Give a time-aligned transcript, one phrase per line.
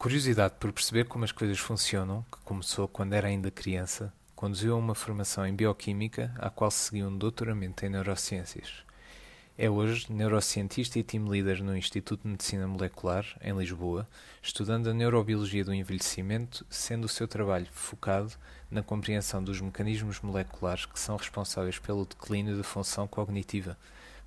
[0.00, 4.78] curiosidade por perceber como as coisas funcionam, que começou quando era ainda criança, conduziu a
[4.78, 8.82] uma formação em bioquímica, à qual seguiu um doutoramento em neurociências.
[9.58, 14.08] É hoje neurocientista e team leader no Instituto de Medicina Molecular, em Lisboa,
[14.42, 18.32] estudando a neurobiologia do envelhecimento, sendo o seu trabalho focado
[18.70, 23.76] na compreensão dos mecanismos moleculares que são responsáveis pelo declínio da função cognitiva,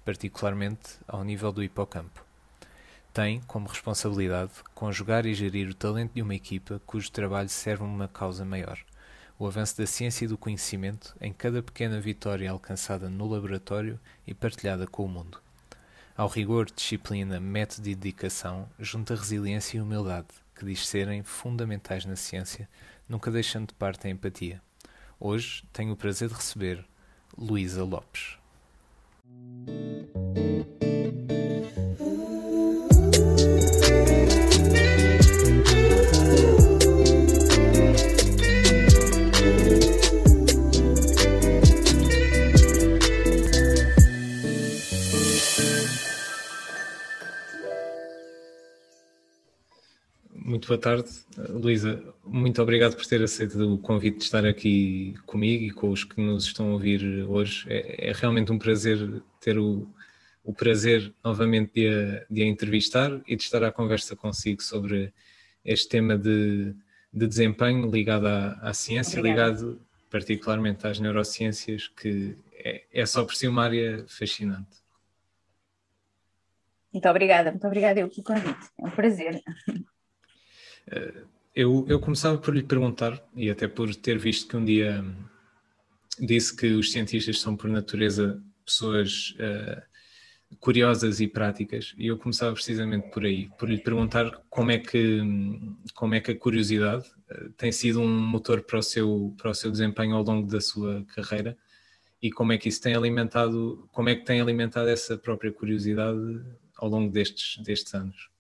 [0.06, 2.24] particularmente ao nível do hipocampo.
[3.14, 8.08] Tem, como responsabilidade, conjugar e gerir o talento de uma equipa cujo trabalho serve uma
[8.08, 8.80] causa maior–
[9.38, 14.34] o avanço da ciência e do conhecimento em cada pequena vitória alcançada no laboratório e
[14.34, 15.42] partilhada com o mundo.
[16.16, 22.16] Ao rigor, disciplina, método e dedicação, junta resiliência e humildade, que diz serem fundamentais na
[22.16, 22.70] ciência,
[23.10, 24.62] nunca deixando de parte a empatia.
[25.20, 26.86] Hoje tenho o prazer de receber
[27.36, 28.38] Luísa Lopes.
[50.54, 51.10] Muito boa tarde,
[51.50, 52.00] Luísa.
[52.24, 56.22] Muito obrigado por ter aceito o convite de estar aqui comigo e com os que
[56.22, 57.66] nos estão a ouvir hoje.
[57.68, 59.92] É, é realmente um prazer ter o,
[60.44, 65.12] o prazer novamente de a, de a, entrevistar e de estar à conversa consigo sobre
[65.66, 66.76] este tema de,
[67.12, 69.54] de desempenho ligado à, à ciência, Obrigada.
[69.54, 74.84] ligado particularmente às neurociências, que é, é só por si uma área fascinante.
[76.94, 78.70] Muito obrigada, muito obrigada eu pelo convite.
[78.80, 79.42] É um prazer.
[80.88, 81.24] Eh,
[81.56, 85.06] eu, eu começava por lhe perguntar, e até por ter visto que um dia
[86.20, 89.82] disse que os cientistas são, por natureza, pessoas uh,
[90.60, 95.22] curiosas e práticas, e eu começava precisamente por aí, por lhe perguntar como é que,
[95.94, 99.54] como é que a curiosidade uh, tem sido um motor para o, seu, para o
[99.54, 101.58] seu desempenho ao longo da sua carreira
[102.22, 106.42] e como é que isso tem alimentado, como é que tem alimentado essa própria curiosidade
[106.78, 108.33] ao longo destes, destes anos.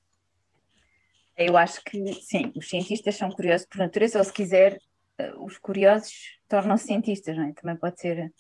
[1.37, 4.79] Eu acho que sim, os cientistas são curiosos por natureza, ou se quiser,
[5.17, 7.53] eh, os curiosos tornam-se cientistas, não é?
[7.53, 8.31] Também pode ser,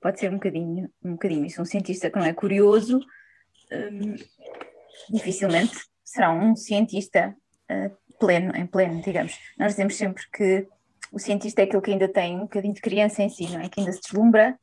[0.00, 1.60] pode ser um bocadinho, um bocadinho isso.
[1.60, 3.00] Um cientista que não é curioso,
[3.72, 4.14] um,
[5.10, 7.36] dificilmente será um cientista
[7.70, 9.38] uh, pleno, em pleno, digamos.
[9.58, 10.66] Nós dizemos sempre que
[11.12, 13.68] o cientista é aquele que ainda tem um bocadinho de criança em si, não é?
[13.68, 14.58] Que ainda se deslumbra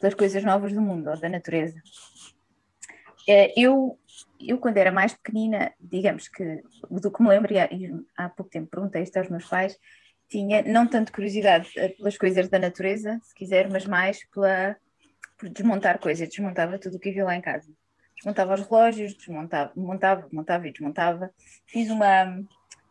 [0.00, 1.80] pelas coisas novas do mundo ou da natureza.
[3.26, 3.98] Eh, eu
[4.40, 8.70] eu quando era mais pequenina, digamos que do que me lembro, e há pouco tempo
[8.70, 9.76] perguntei isto aos meus pais,
[10.28, 14.76] tinha não tanto curiosidade eh, pelas coisas da natureza, se quiser, mas mais pela,
[15.38, 17.72] por desmontar coisas, desmontava tudo o que havia lá em casa.
[18.14, 21.30] Desmontava os relógios, desmontava, montava, montava e desmontava.
[21.66, 22.42] Fiz, uma,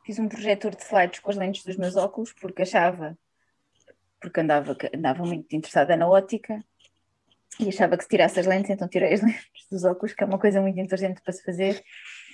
[0.06, 3.18] fiz um projetor de slides com as lentes dos meus óculos, porque achava,
[4.20, 6.64] porque andava, andava muito interessada na ótica,
[7.60, 10.28] e achava que se tirasse as lentes, então tirei as lentes dos óculos, que é
[10.28, 11.84] uma coisa muito inteligente para se fazer,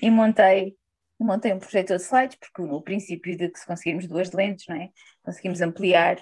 [0.02, 0.76] e montei,
[1.20, 4.76] montei um projetor de slides, porque no princípio de que se conseguirmos duas lentes, não
[4.76, 4.90] é?
[5.24, 6.22] conseguimos ampliar,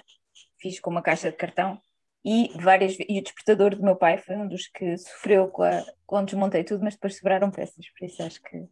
[0.60, 1.80] fiz com uma caixa de cartão,
[2.24, 5.84] e várias e o despertador do meu pai foi um dos que sofreu com a,
[6.06, 8.68] quando desmontei tudo, mas depois sobraram peças, por isso acho que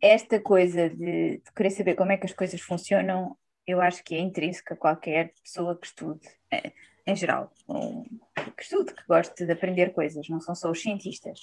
[0.00, 4.14] esta coisa de, de querer saber como é que as coisas funcionam, eu acho que
[4.14, 6.26] é intrínseca a qualquer pessoa que estude.
[6.52, 6.72] É,
[7.08, 8.04] em geral, um,
[8.54, 11.40] que estude, que goste de aprender coisas, não são só os cientistas,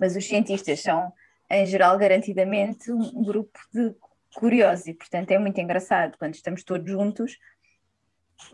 [0.00, 1.12] mas os cientistas são,
[1.48, 3.94] em geral, garantidamente um grupo de
[4.34, 7.38] curiosos e, portanto, é muito engraçado quando estamos todos juntos.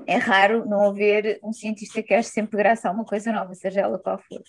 [0.06, 3.80] É raro não haver um cientista que ache sempre graça a uma coisa nova, seja
[3.80, 4.42] ela qual for.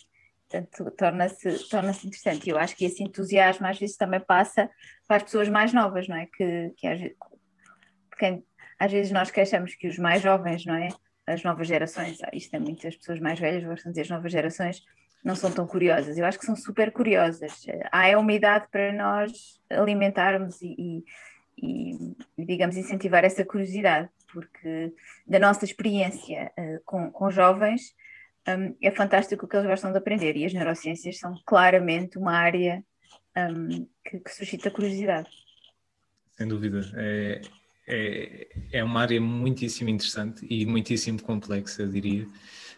[0.49, 2.47] Portanto, torna-se torna interessante.
[2.47, 4.69] E eu acho que esse entusiasmo às vezes também passa
[5.07, 6.25] para as pessoas mais novas, não é?
[6.25, 6.99] Que, que às,
[8.09, 8.43] porque
[8.77, 10.89] às vezes nós queixamos que os mais jovens, não é?
[11.25, 14.09] As novas gerações, ah, isto é muito, as pessoas mais velhas gostam de dizer as
[14.09, 14.83] novas gerações
[15.23, 17.63] não são tão curiosas, eu acho que são super curiosas.
[17.91, 21.03] Há é uma idade para nós alimentarmos e,
[21.57, 24.93] e, e, digamos, incentivar essa curiosidade, porque
[25.27, 27.93] da nossa experiência uh, com, com jovens
[28.47, 32.33] um, é fantástico o que eles gostam de aprender e as neurociências são claramente uma
[32.33, 32.83] área
[33.37, 35.29] um, que, que suscita curiosidade.
[36.31, 36.81] Sem dúvida.
[36.95, 37.41] É,
[37.87, 42.27] é, é uma área muitíssimo interessante e muitíssimo complexa, diria.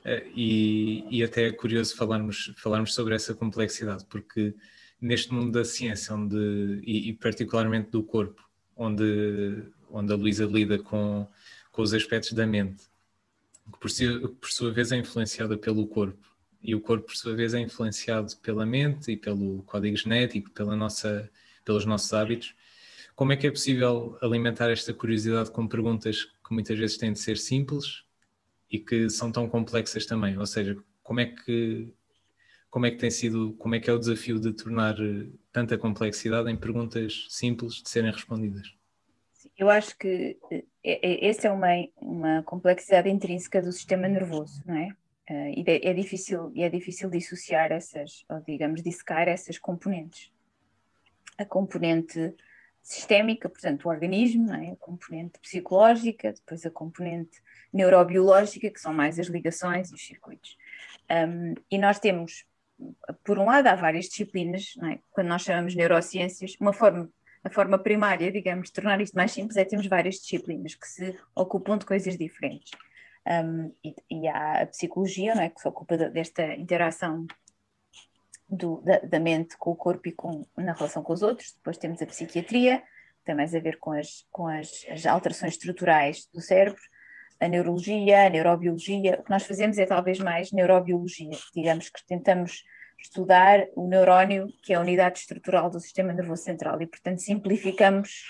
[0.05, 4.53] Eh, e, e até é curioso falarmos, falarmos sobre essa complexidade, porque
[4.99, 6.35] neste mundo da ciência, onde,
[6.83, 8.43] e, e particularmente do corpo,
[8.75, 11.27] onde, onde a Luísa lida com,
[11.71, 12.83] com os aspectos da mente,
[13.71, 14.07] que por, si,
[14.41, 18.37] por sua vez é influenciada pelo corpo, e o corpo, por sua vez, é influenciado
[18.37, 21.29] pela mente e pelo código genético, pela nossa,
[21.65, 22.55] pelos nossos hábitos
[23.15, 27.19] como é que é possível alimentar esta curiosidade com perguntas que muitas vezes têm de
[27.19, 28.03] ser simples
[28.69, 30.37] e que são tão complexas também?
[30.37, 31.93] Ou seja, como é que
[32.73, 35.77] como é que tem sido, como é que é o desafio de tornar eh, tanta
[35.77, 38.75] complexidade em perguntas simples de serem respondidas?
[39.55, 41.67] Eu acho que eh, é, é, essa é uma,
[42.01, 44.87] uma complexidade intrínseca do sistema nervoso, não é?
[45.29, 50.31] Uh, e é, difícil, é difícil dissociar essas, ou digamos, dissecar essas componentes.
[51.37, 52.33] A componente
[52.83, 54.71] sistémica, portanto, o organismo, é?
[54.71, 57.41] a componente psicológica, depois a componente
[57.71, 60.57] neurobiológica, que são mais as ligações e os circuitos.
[61.09, 62.45] Um, e nós temos,
[63.23, 64.99] por um lado, há várias disciplinas, é?
[65.11, 67.09] quando nós chamamos neurociências, uma forma,
[67.41, 71.17] a forma primária, digamos, de tornar isto mais simples é termos várias disciplinas que se
[71.33, 72.71] ocupam de coisas diferentes.
[73.25, 77.25] Um, e, e, há a psicologia, é, que se ocupa de, desta interação
[78.55, 81.53] do, da, da, mente com o corpo e com, na relação com os outros.
[81.53, 85.53] Depois temos a psiquiatria, que tem mais a ver com as, com as, as alterações
[85.53, 86.81] estruturais do cérebro,
[87.39, 89.17] a neurologia, a neurobiologia.
[89.19, 92.63] O que nós fazemos é talvez mais neurobiologia, digamos que tentamos
[92.99, 98.23] estudar o neurónio, que é a unidade estrutural do sistema nervoso central, e portanto simplificamos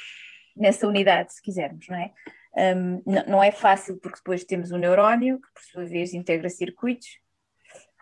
[0.55, 2.11] nessa unidade, se quisermos, não é?
[2.55, 7.19] Um, não é fácil porque depois temos o neurónio, que por sua vez integra circuitos,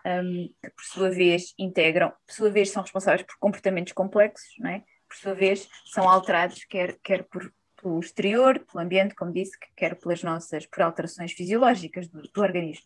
[0.06, 4.70] um, que por sua vez integram, por sua vez são responsáveis por comportamentos complexos, não
[4.70, 4.84] é?
[5.08, 9.96] por sua vez são alterados quer, quer por, pelo exterior, pelo ambiente, como disse, quer
[9.96, 12.86] pelas nossas, por alterações fisiológicas do, do organismo.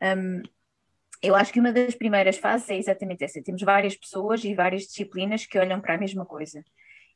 [0.00, 0.42] Um,
[1.22, 3.42] eu acho que uma das primeiras fases é exatamente essa.
[3.42, 6.62] Temos várias pessoas e várias disciplinas que olham para a mesma coisa.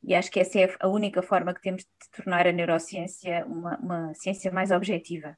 [0.03, 3.77] E acho que essa é a única forma que temos de tornar a neurociência uma,
[3.77, 5.37] uma ciência mais objetiva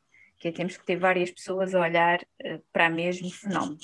[0.51, 3.79] que temos que ter várias pessoas a olhar uh, para o mesmo fenómeno.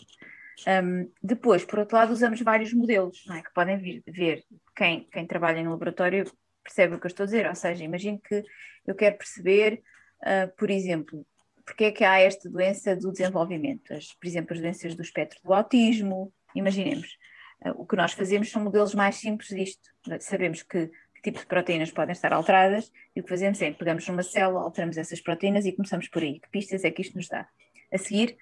[0.68, 3.42] Um, depois, por outro lado, usamos vários modelos, é?
[3.42, 4.44] que podem vir, ver,
[4.76, 6.30] quem, quem trabalha no laboratório
[6.64, 8.44] percebe o que eu estou a dizer, ou seja, imagino que
[8.86, 9.82] eu quero perceber,
[10.22, 11.26] uh, por exemplo,
[11.66, 15.40] porque é que há esta doença do desenvolvimento, as, por exemplo, as doenças do espectro
[15.44, 17.18] do autismo, imaginemos.
[17.66, 19.90] Uh, o que nós fazemos são modelos mais simples disto.
[20.20, 24.08] Sabemos que que tipo de proteínas podem estar alteradas, e o que fazemos é pegamos
[24.08, 26.40] numa célula, alteramos essas proteínas e começamos por aí.
[26.40, 27.48] Que pistas é que isto nos dá?
[27.92, 28.38] A seguir,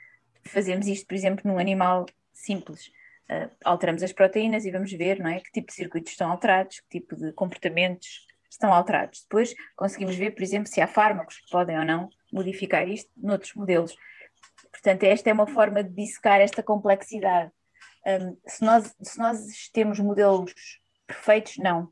[0.45, 2.87] fazemos isto, por exemplo, num animal simples.
[3.29, 6.79] Uh, alteramos as proteínas e vamos ver não é, que tipo de circuitos estão alterados,
[6.81, 9.23] que tipo de comportamentos estão alterados.
[9.23, 13.53] Depois conseguimos ver, por exemplo, se há fármacos que podem ou não modificar isto noutros
[13.55, 13.95] modelos.
[14.71, 17.51] Portanto, esta é uma forma de dissecar esta complexidade.
[18.05, 20.53] Um, se, nós, se nós temos modelos
[21.05, 21.91] perfeitos, não.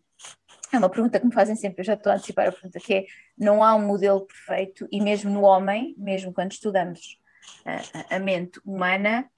[0.73, 2.93] É uma pergunta que me fazem sempre, eu já estou a antecipar a pergunta, que
[2.93, 3.05] é,
[3.37, 7.19] não há um modelo perfeito e mesmo no homem, mesmo quando estudamos
[7.65, 9.29] a, a mente humana,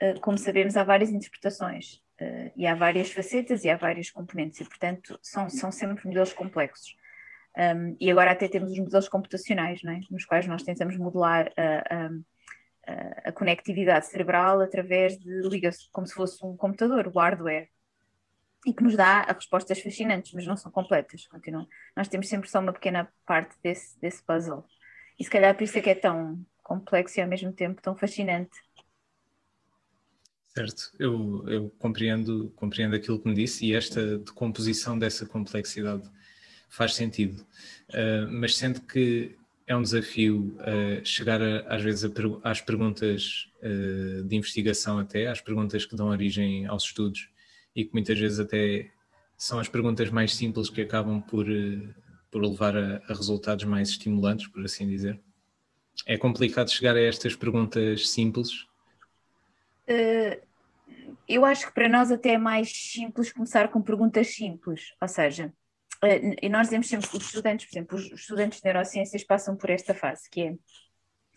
[0.00, 4.60] eh, como sabemos, há várias interpretações eh, e há várias facetas e há vários componentes
[4.60, 6.96] e, portanto, são, são sempre modelos complexos.
[7.56, 10.00] Um, e agora até temos os modelos computacionais, é?
[10.10, 12.08] nos quais nós tentamos modelar a,
[12.88, 17.68] a, a conectividade cerebral através de ligas, como se fosse um computador, o hardware
[18.66, 21.26] e que nos dá respostas fascinantes, mas não são completas.
[21.26, 21.68] Continuam.
[21.96, 24.64] Nós temos sempre só uma pequena parte desse, desse puzzle.
[25.18, 27.94] E se calhar por isso é que é tão complexo e ao mesmo tempo tão
[27.96, 28.58] fascinante.
[30.56, 36.08] Certo, eu, eu compreendo, compreendo aquilo que me disse e esta decomposição dessa complexidade
[36.68, 37.44] faz sentido.
[37.90, 42.08] Uh, mas sendo que é um desafio uh, chegar a, às vezes
[42.42, 47.28] às perguntas uh, de investigação até, às perguntas que dão origem aos estudos,
[47.74, 48.90] e que muitas vezes até
[49.36, 51.94] são as perguntas mais simples que acabam por, eh,
[52.30, 55.20] por levar a, a resultados mais estimulantes, por assim dizer.
[56.06, 58.62] É complicado chegar a estas perguntas simples?
[59.88, 60.40] Uh,
[61.28, 65.52] eu acho que para nós até é mais simples começar com perguntas simples, ou seja,
[66.02, 69.70] uh, e nós dizemos sempre os estudantes, por exemplo, os estudantes de neurociências passam por
[69.70, 70.54] esta fase, que é,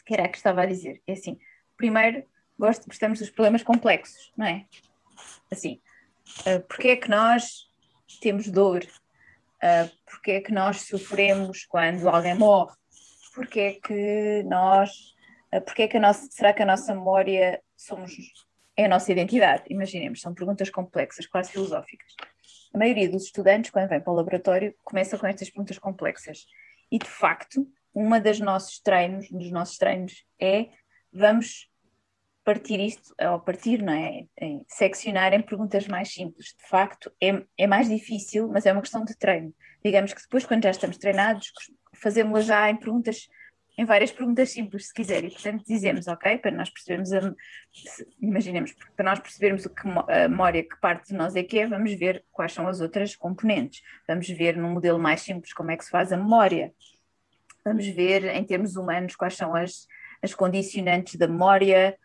[0.05, 1.37] que era a que estava a dizer, é assim,
[1.75, 2.23] primeiro
[2.57, 4.65] gosto, gostamos dos problemas complexos, não é?
[5.51, 5.79] Assim,
[6.41, 7.67] Uh, porque é que nós
[8.21, 8.83] temos dor?
[9.57, 12.75] Uh, porque é que nós sofremos quando alguém morre?
[13.33, 14.91] Porque é que nós.
[15.53, 18.13] Uh, porque é que a nossa, será que a nossa memória somos,
[18.75, 19.63] é a nossa identidade?
[19.69, 22.13] Imaginemos, são perguntas complexas, quase filosóficas.
[22.73, 26.45] A maioria dos estudantes, quando vem para o laboratório, começa com estas perguntas complexas.
[26.91, 30.69] E, de facto, uma das nossos treinos, dos nossos treinos é
[31.11, 31.69] vamos
[32.47, 34.25] partir isto, ou partir, não é?
[34.39, 36.55] Em seccionar em perguntas mais simples.
[36.57, 39.53] De facto, é, é mais difícil, mas é uma questão de treino.
[39.83, 41.51] Digamos que depois, quando já estamos treinados,
[41.93, 43.27] fazemos-la já em perguntas
[43.77, 47.31] em várias perguntas simples, se quiser, e portanto dizemos, ok, para nós percebermos, a,
[48.19, 51.67] imaginemos, para nós percebermos o que a memória que parte de nós é que é,
[51.67, 55.77] vamos ver quais são as outras componentes, vamos ver num modelo mais simples como é
[55.77, 56.73] que se faz a memória,
[57.63, 59.85] vamos ver em termos humanos quais são as,
[60.23, 61.95] as condicionantes da memória,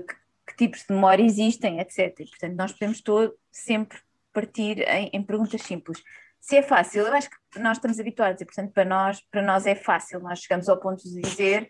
[0.00, 0.14] que,
[0.48, 2.14] que tipos de memória existem, etc.
[2.16, 3.98] Portanto, nós podemos todo, sempre
[4.32, 6.02] partir em, em perguntas simples
[6.46, 9.66] se é fácil, eu acho que nós estamos habituados e, portanto, para nós, para nós
[9.66, 10.20] é fácil.
[10.20, 11.68] Nós chegamos ao ponto de dizer,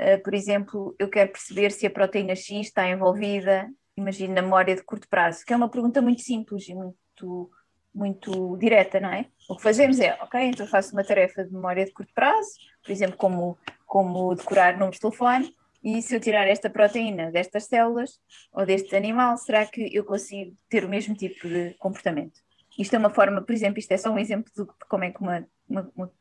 [0.00, 4.74] uh, por exemplo, eu quero perceber se a proteína X está envolvida, imagino, na memória
[4.74, 7.48] de curto prazo, que é uma pergunta muito simples e muito,
[7.94, 9.26] muito direta, não é?
[9.48, 12.50] O que fazemos é, ok, então faço uma tarefa de memória de curto prazo,
[12.82, 17.64] por exemplo, como, como decorar números de telefone, e se eu tirar esta proteína destas
[17.64, 18.18] células
[18.52, 22.40] ou deste animal, será que eu consigo ter o mesmo tipo de comportamento?
[22.78, 25.20] Isto é uma forma, por exemplo, isto é só um exemplo de como é que
[25.20, 26.12] uma, uma, uma...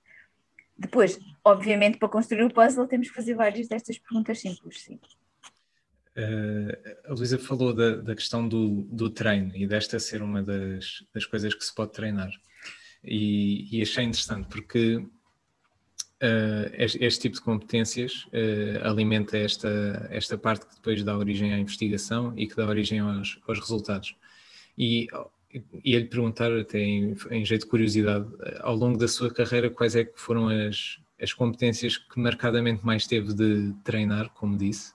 [0.78, 5.00] Depois, obviamente, para construir o puzzle temos que fazer várias destas perguntas simples, sim.
[6.16, 11.06] Uh, a Luísa falou da, da questão do, do, treino e desta ser uma das,
[11.14, 12.32] das coisas que se pode treinar.
[13.04, 15.06] E, e achei interessante porque
[16.22, 21.54] uh, este, este, tipo de competências uh, alimenta esta, esta parte que depois dá origem
[21.54, 24.16] à investigação e que dá origem aos, aos resultados.
[24.78, 25.08] E
[25.84, 28.28] ia-lhe perguntar, até em, em, jeito de curiosidade,
[28.60, 33.08] ao longo da sua carreira, quais é que foram as, as competências que marcadamente mais
[33.08, 34.94] teve de treinar, como disse,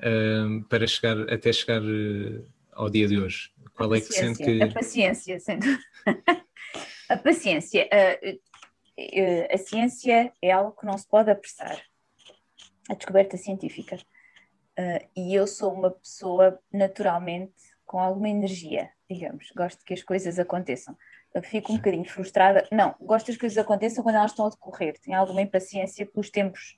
[0.00, 1.82] uh, para chegar até chegar
[2.72, 3.50] ao dia de hoje?
[3.74, 4.62] Qual é que sente que.
[4.62, 5.66] A paciência, sendo.
[7.10, 7.86] a paciência.
[8.98, 11.80] Uh, a ciência é algo que não se pode apressar.
[12.88, 13.96] A descoberta científica.
[14.78, 20.38] Uh, e eu sou uma pessoa naturalmente com alguma energia digamos, gosto que as coisas
[20.38, 20.96] aconteçam.
[21.34, 22.66] Eu fico um bocadinho frustrada.
[22.72, 24.98] Não, gosto que as coisas aconteçam quando elas estão a decorrer.
[25.00, 26.76] Tenho alguma impaciência pelos tempos,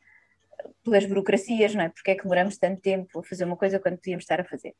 [0.84, 1.88] pelas burocracias, não é?
[1.88, 4.74] Porque é que demoramos tanto tempo a fazer uma coisa quando podíamos estar a fazer?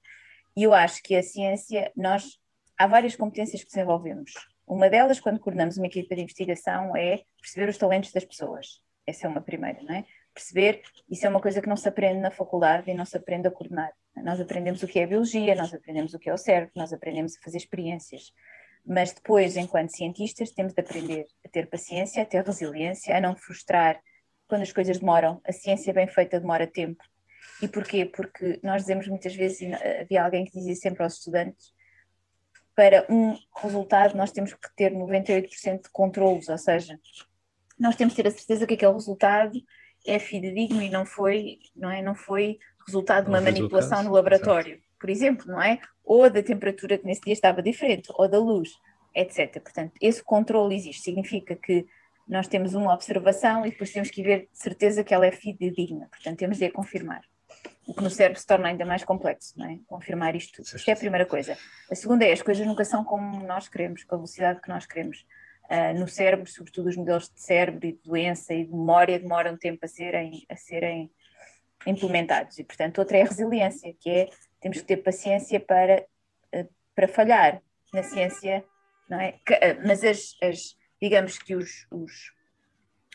[0.56, 2.38] E eu acho que a ciência, nós,
[2.76, 4.32] há várias competências que desenvolvemos.
[4.68, 8.82] Uma delas, quando coordenamos uma equipa de investigação, é perceber os talentos das pessoas.
[9.06, 10.04] Essa é uma primeira, não é?
[10.34, 13.48] Perceber, isso é uma coisa que não se aprende na faculdade e não se aprende
[13.48, 13.90] a coordenar.
[14.16, 17.36] Nós aprendemos o que é biologia, nós aprendemos o que é o cérebro, nós aprendemos
[17.36, 18.32] a fazer experiências.
[18.84, 23.34] Mas depois, enquanto cientistas, temos de aprender a ter paciência, a ter resiliência, a não
[23.34, 24.00] frustrar
[24.46, 25.40] quando as coisas demoram.
[25.44, 27.02] A ciência bem feita demora tempo.
[27.62, 28.04] E porquê?
[28.04, 29.60] Porque nós dizemos muitas vezes,
[30.00, 31.72] havia alguém que dizia sempre aos estudantes,
[32.78, 36.96] para um resultado nós temos que ter 98% de controlos, ou seja,
[37.76, 39.60] nós temos que ter a certeza que aquele resultado
[40.06, 44.80] é fidedigno e não foi, não é, não foi resultado de uma manipulação no laboratório,
[44.96, 45.80] por exemplo, não é?
[46.04, 48.70] Ou da temperatura que nesse dia estava diferente, ou da luz,
[49.12, 49.60] etc.
[49.60, 51.84] Portanto, esse controle existe, significa que
[52.28, 56.06] nós temos uma observação e depois temos que ver de certeza que ela é fidedigna,
[56.12, 57.22] portanto, temos de a confirmar.
[57.88, 59.78] O que no cérebro se torna ainda mais complexo, não é?
[59.86, 60.60] Confirmar isto.
[60.60, 61.56] Isto é a primeira coisa.
[61.90, 64.84] A segunda é as coisas nunca são como nós queremos, com a velocidade que nós
[64.84, 65.24] queremos.
[65.70, 69.56] Uh, no cérebro, sobretudo os modelos de cérebro e de doença e de memória demoram
[69.56, 71.10] tempo a serem, a serem
[71.86, 72.58] implementados.
[72.58, 74.28] E, portanto, outra é a resiliência, que é
[74.60, 76.04] temos que ter paciência para,
[76.52, 78.64] eh, para falhar na ciência,
[79.08, 79.38] não é?
[79.48, 82.32] Eh, mas as, as digamos que os, os,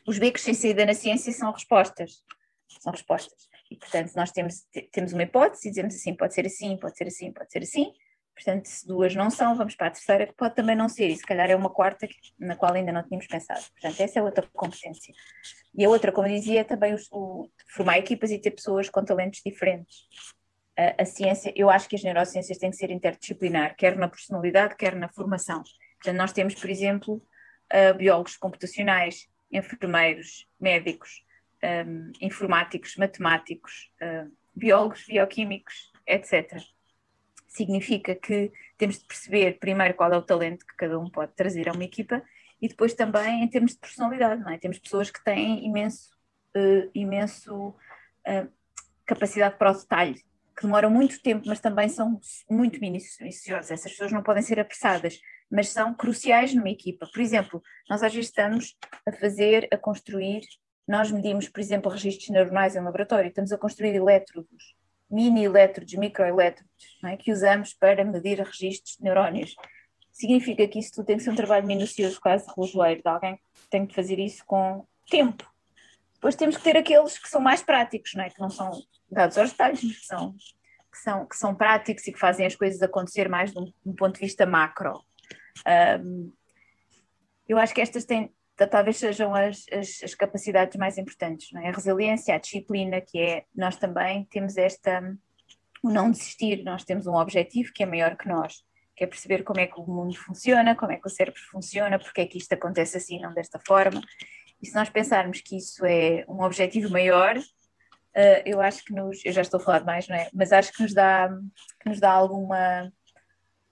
[0.07, 2.23] os becos sem saída na ciência são respostas.
[2.79, 3.52] São respostas.
[3.73, 7.07] E, portanto, nós temos, temos uma hipótese e dizemos assim, pode ser assim, pode ser
[7.07, 7.91] assim, pode ser assim.
[8.35, 11.15] Portanto, se duas não são, vamos para a terceira, que pode também não ser, e
[11.15, 13.63] se calhar é uma quarta na qual ainda não tínhamos pensado.
[13.71, 15.11] Portanto, essa é outra competência.
[15.73, 19.03] E a outra, como dizia, é também o, o, formar equipas e ter pessoas com
[19.03, 20.03] talentos diferentes.
[20.77, 24.75] A, a, ciência, eu acho que as neurociências têm que ser interdisciplinar, quer na personalidade,
[24.75, 25.63] quer na formação.
[25.99, 27.15] Portanto, nós temos, por exemplo,
[27.73, 31.23] uh, biólogos computacionais, enfermeiros, médicos,
[31.63, 36.61] um, informáticos, matemáticos, uh, biólogos, bioquímicos, etc
[37.53, 41.69] significa que temos de perceber primeiro qual é o talento que cada um pode trazer
[41.69, 42.23] a uma equipa
[42.59, 44.57] e depois também em termos de personalidade, não é?
[44.57, 46.11] Temos pessoas que têm imenso,
[46.55, 48.51] uh, imenso uh,
[49.05, 50.23] capacidade para o detalhe,
[50.55, 53.71] que demoram muito tempo, mas também são muito minuciosas.
[53.71, 55.19] Essas pessoas não podem ser apressadas,
[55.51, 57.07] mas são cruciais numa equipa.
[57.13, 58.75] Por exemplo, nós às vezes estamos
[59.07, 60.41] a fazer, a construir,
[60.87, 64.75] nós medimos, por exemplo, registros neuronais em laboratório, estamos a construir elétrodos
[65.13, 67.15] mini-elétrodos, microelétrodos, é?
[67.15, 69.55] que usamos para medir registros de neurónios.
[70.11, 73.69] Significa que isso tudo tem que ser um trabalho minucioso, quase relojoeiro, de alguém que
[73.69, 75.47] tem que fazer isso com tempo.
[76.15, 78.29] Depois temos que ter aqueles que são mais práticos, não é?
[78.29, 78.71] que não são
[79.11, 80.33] dados aos detalhes, que são,
[80.91, 83.73] que são, que são práticos e que fazem as coisas acontecer mais de um, de
[83.85, 85.03] um ponto de vista macro.
[86.01, 86.31] Um,
[87.47, 88.33] eu acho que estas têm,
[88.67, 91.69] talvez sejam as, as, as, capacidades mais importantes, não é?
[91.69, 95.01] A resiliência, a disciplina, que é, nós também temos esta,
[95.81, 98.63] o não desistir, nós temos um objetivo que é maior que nós,
[98.95, 101.97] que é perceber como é que o mundo funciona, como é que o cérebro funciona,
[101.99, 104.01] porque é que isto acontece assim, não desta forma.
[104.61, 109.23] E se nós pensarmos que isso é um objetivo maior, uh, eu acho que nos,
[109.25, 110.29] eu já estou a falar demais, não é?
[110.33, 111.29] Mas acho que nos dá,
[111.81, 112.91] que nos dá alguma,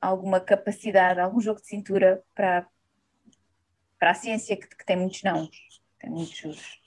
[0.01, 2.67] alguma capacidade, algum jogo de cintura para,
[4.01, 5.48] para a ciência que, que tem muitos não,
[6.00, 6.81] tem muitos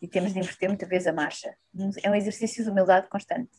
[0.00, 1.54] e temos de inverter muita vez a marcha.
[2.02, 3.50] É um exercício de humildade constante.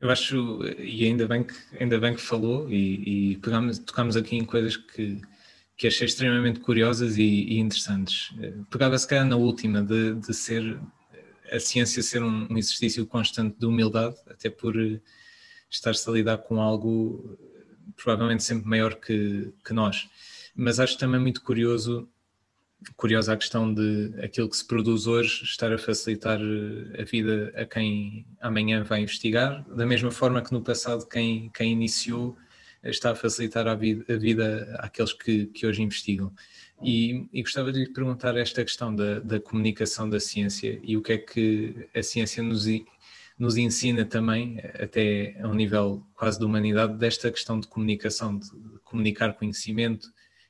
[0.00, 4.36] Eu acho, e ainda bem que, ainda bem que falou, e, e pegamos, tocamos aqui
[4.36, 5.22] em coisas que,
[5.76, 8.34] que achei extremamente curiosas e, e interessantes.
[8.70, 10.80] Pegava se calhar na última, de, de ser
[11.50, 14.74] a ciência ser um, um exercício constante de humildade, até por
[15.70, 17.38] estar-se a lidar com algo
[17.96, 20.08] provavelmente sempre maior que, que nós.
[20.60, 22.08] Mas acho também muito curioso
[22.96, 27.64] curiosa a questão de aquilo que se produz hoje estar a facilitar a vida a
[27.64, 32.36] quem amanhã vai investigar, da mesma forma que no passado quem, quem iniciou
[32.82, 36.32] está a facilitar a vida, a vida àqueles que, que hoje investigam.
[36.82, 41.02] E, e, gostava de lhe perguntar esta questão da, da comunicação da ciência e o
[41.02, 42.66] que é que a ciência nos,
[43.38, 48.48] nos ensina também, até a um nível quase de humanidade, desta questão de comunicação, de
[48.84, 50.08] comunicar conhecimento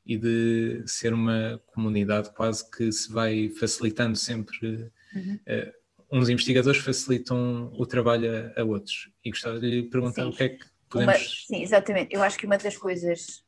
[0.09, 4.91] e de ser uma comunidade quase que se vai facilitando sempre.
[5.15, 5.39] Uhum.
[5.47, 5.79] Uh,
[6.11, 9.11] uns investigadores facilitam o trabalho a, a, outros.
[9.23, 10.29] E gostava de lhe perguntar sim.
[10.31, 11.15] o que é que podemos.
[11.15, 12.15] Uma, sim, exatamente.
[12.15, 13.45] Eu acho que uma das coisas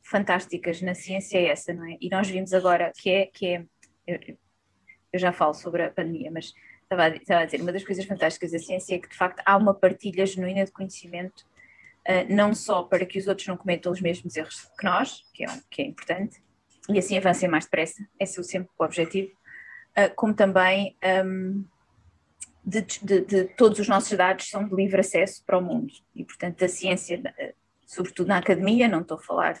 [0.00, 1.96] fantásticas na ciência é essa, não é?
[2.00, 3.64] E nós vimos agora que é, que é
[4.06, 4.36] eu,
[5.12, 8.04] eu já falo sobre a pandemia, mas estava a, estava a, dizer, uma das coisas
[8.04, 11.44] fantásticas da ciência é que de facto há uma partilha genuína de conhecimento,
[12.28, 15.48] não só para que os outros não cometam os mesmos erros que nós, que é,
[15.70, 16.42] que é importante,
[16.88, 19.30] e assim avancem mais depressa, esse é sempre o objetivo,
[19.96, 21.64] uh, como também um,
[22.64, 26.24] de, de, de, todos os nossos dados são de livre acesso para o mundo, e
[26.24, 27.20] portanto a ciência,
[27.86, 29.60] sobretudo na academia, não estou a falar de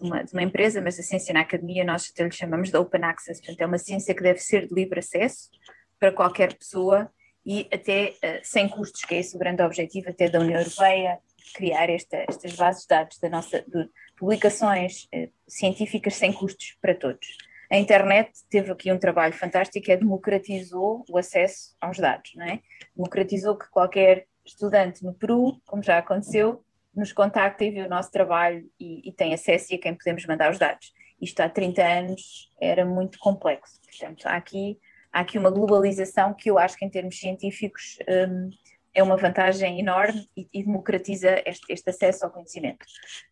[0.00, 3.04] uma, de uma, empresa, mas a ciência na academia nós até lhe chamamos de open
[3.04, 5.50] access, portanto é uma ciência que deve ser de livre acesso
[5.98, 7.10] para qualquer pessoa
[7.44, 11.18] e até uh, sem custos, que é esse o grande objetivo até da União Europeia,
[11.54, 16.94] criar esta, estas bases de dados da nossa, de publicações uh, científicas sem custos para
[16.94, 17.26] todos.
[17.70, 22.60] A internet teve aqui um trabalho fantástico, é democratizou o acesso aos dados, não é?
[22.94, 28.10] Democratizou que qualquer estudante no Peru, como já aconteceu, nos contacta e vê o nosso
[28.10, 30.92] trabalho e, e, tem acesso e a quem podemos mandar os dados.
[31.20, 33.80] Isto há 30 anos era muito complexo.
[33.82, 34.78] Portanto, há aqui,
[35.12, 38.50] há aqui uma globalização que eu acho que, em termos científicos, um,
[38.96, 42.84] é uma vantagem enorme e, e democratiza este, este, acesso ao conhecimento.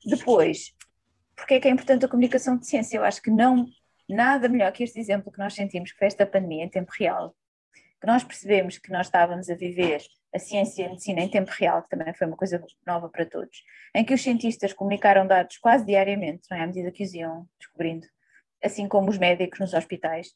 [0.05, 0.74] Depois,
[1.35, 2.98] porque é que é importante a comunicação de ciência?
[2.98, 3.66] Eu acho que não
[4.07, 7.35] nada melhor que este exemplo que nós sentimos que foi esta pandemia em tempo real,
[7.98, 10.03] que nós percebemos que nós estávamos a viver
[10.35, 13.24] a ciência e a medicina em tempo real, que também foi uma coisa nova para
[13.24, 13.62] todos,
[13.94, 16.62] em que os cientistas comunicaram dados quase diariamente, não é?
[16.62, 18.07] à medida que os iam descobrindo,
[18.62, 20.35] assim como os médicos nos hospitais.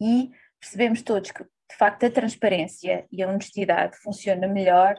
[0.00, 4.98] E percebemos todos que, de facto, a transparência e a honestidade funciona melhor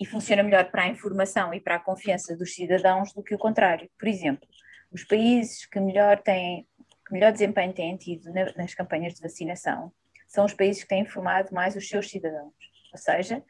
[0.00, 3.38] e funciona melhor para a informação e para a confiança dos cidadãos do que o
[3.38, 3.90] contrário.
[3.98, 4.46] Por exemplo,
[4.92, 6.66] os países que melhor têm,
[7.06, 9.92] que melhor desempenho têm tido nas campanhas de vacinação
[10.28, 12.52] são os países que têm informado mais os seus cidadãos.
[12.92, 13.42] Ou seja,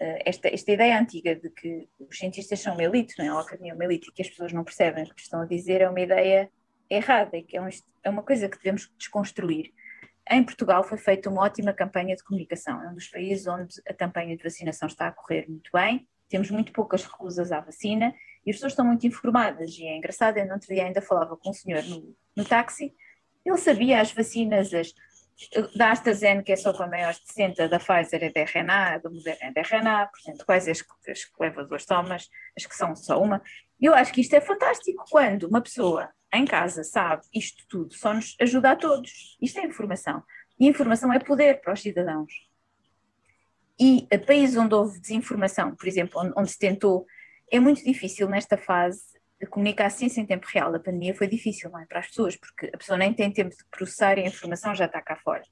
[0.00, 3.28] eh, esta, esta ideia antiga de que os cientistas são uma elite, não é?
[3.28, 5.46] a academia é uma elite e que as pessoas não percebem o que estão a
[5.46, 6.50] dizer é uma ideia
[6.88, 7.68] errada e que é, um,
[8.02, 9.72] é uma coisa que devemos desconstruir.
[10.30, 13.92] Em Portugal foi feita uma ótima campanha de comunicação, é um dos países onde a
[13.92, 18.50] campanha de vacinação está a correr muito bem, temos muito poucas recusas à vacina e
[18.50, 19.76] as pessoas estão muito informadas.
[19.78, 22.94] E é engraçado, eu no outro dia ainda falava com um senhor no, no táxi,
[23.44, 24.94] ele sabia as vacinas, as,
[25.76, 29.38] da AstraZeneca é só para maiores de 60, da Pfizer é de RNA, da Moderna
[29.42, 33.20] é de RNA, portanto, quais as, as que levam duas tomas, as que são só
[33.20, 33.42] uma.
[33.80, 38.14] Eu acho que isto é fantástico quando uma pessoa em casa sabe isto tudo, só
[38.14, 39.36] nos ajuda a todos.
[39.40, 40.22] Isto é informação.
[40.58, 42.32] E informação é poder para os cidadãos.
[43.78, 47.06] E a países onde houve desinformação, por exemplo, onde, onde se tentou,
[47.50, 49.14] é muito difícil nesta fase
[49.46, 51.86] comunicar a ciência em tempo real da pandemia foi difícil é?
[51.86, 55.00] para as pessoas, porque a pessoa nem tem tempo de processar a informação já está
[55.02, 55.42] cá fora.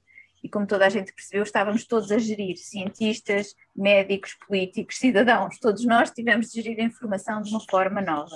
[0.43, 5.85] E como toda a gente percebeu, estávamos todos a gerir, cientistas, médicos, políticos, cidadãos, todos
[5.85, 8.35] nós tivemos de gerir a informação de uma forma nova.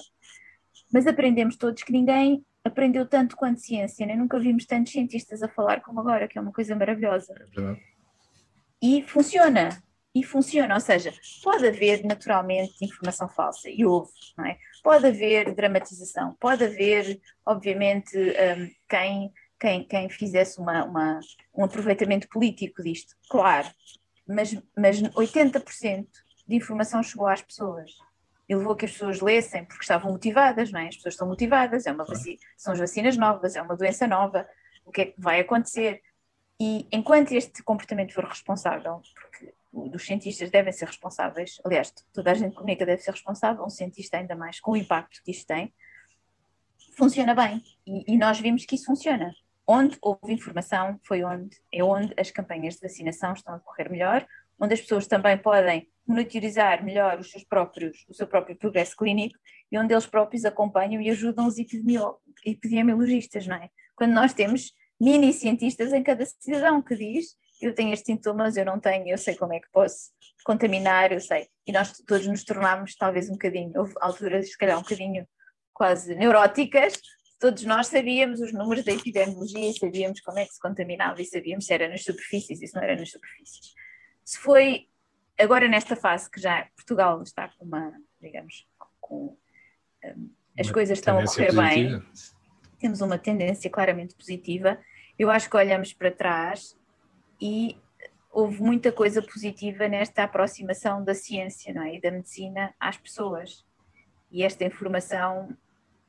[0.91, 5.47] Mas aprendemos todos que ninguém aprendeu tanto quanto ciência, nem nunca vimos tantos cientistas a
[5.47, 7.33] falar como agora, que é uma coisa maravilhosa.
[7.57, 7.97] É
[8.81, 9.69] e funciona.
[10.13, 14.57] e funciona, ou seja, pode haver naturalmente informação falsa, e houve, não é?
[14.83, 21.19] Pode haver dramatização, pode haver, obviamente, um, quem, quem, quem fizesse uma, uma,
[21.55, 23.67] um aproveitamento político disto, claro,
[24.27, 26.07] mas, mas 80%
[26.47, 27.91] de informação chegou às pessoas
[28.47, 30.87] e levou a que as pessoas lessem porque estavam motivadas, não é?
[30.87, 34.47] As pessoas estão motivadas, é uma vacina, são as vacinas novas, é uma doença nova,
[34.85, 36.01] o que é que vai acontecer?
[36.59, 42.33] E enquanto este comportamento for responsável, porque os cientistas devem ser responsáveis, aliás, toda a
[42.33, 45.73] gente comunica deve ser responsável, um cientista ainda mais com o impacto que isto tem,
[46.95, 47.61] funciona bem.
[47.85, 49.31] E, e, nós vimos que isso funciona.
[49.67, 54.25] Onde houve informação foi onde é onde as campanhas de vacinação estão a correr melhor,
[54.59, 59.37] onde as pessoas também podem monitorizar melhor os seus próprios, o seu próprio progresso clínico
[59.71, 61.55] e onde eles próprios acompanham e ajudam os
[62.45, 63.69] epidemiologistas, não é?
[63.95, 68.65] Quando nós temos mini cientistas em cada cidadão que diz eu tenho estes sintomas, eu
[68.65, 70.11] não tenho, eu sei como é que posso
[70.45, 71.47] contaminar, eu sei.
[71.65, 75.27] E nós todos nos tornámos talvez um bocadinho, houve alturas se calhar um bocadinho
[75.73, 76.99] quase neuróticas,
[77.39, 81.65] todos nós sabíamos os números da epidemiologia, sabíamos como é que se contaminava e sabíamos
[81.65, 83.73] se era nas superfícies e se não era nas superfícies.
[84.23, 84.87] Se foi
[85.39, 88.67] agora nesta fase que já Portugal está com uma, digamos,
[88.99, 89.37] com
[90.03, 91.69] um, as uma coisas estão a correr positiva.
[91.69, 92.03] bem,
[92.79, 94.79] temos uma tendência claramente positiva.
[95.17, 96.77] Eu acho que olhamos para trás
[97.41, 97.77] e
[98.31, 101.95] houve muita coisa positiva nesta aproximação da ciência não é?
[101.95, 103.65] e da medicina às pessoas.
[104.31, 105.55] E esta informação,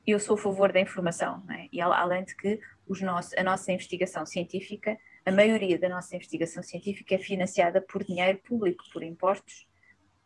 [0.06, 1.68] eu sou a favor da informação, é?
[1.72, 6.62] e além de que os nossos, a nossa investigação científica, a maioria da nossa investigação
[6.62, 9.68] científica é financiada por dinheiro público, por impostos.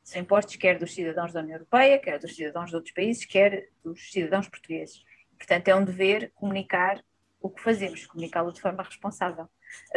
[0.04, 3.68] São impostos quer dos cidadãos da União Europeia, quer dos cidadãos de outros países, quer
[3.84, 5.02] dos cidadãos portugueses.
[5.36, 7.02] Portanto, é um dever comunicar
[7.40, 9.48] o que fazemos, comunicá-lo de forma responsável.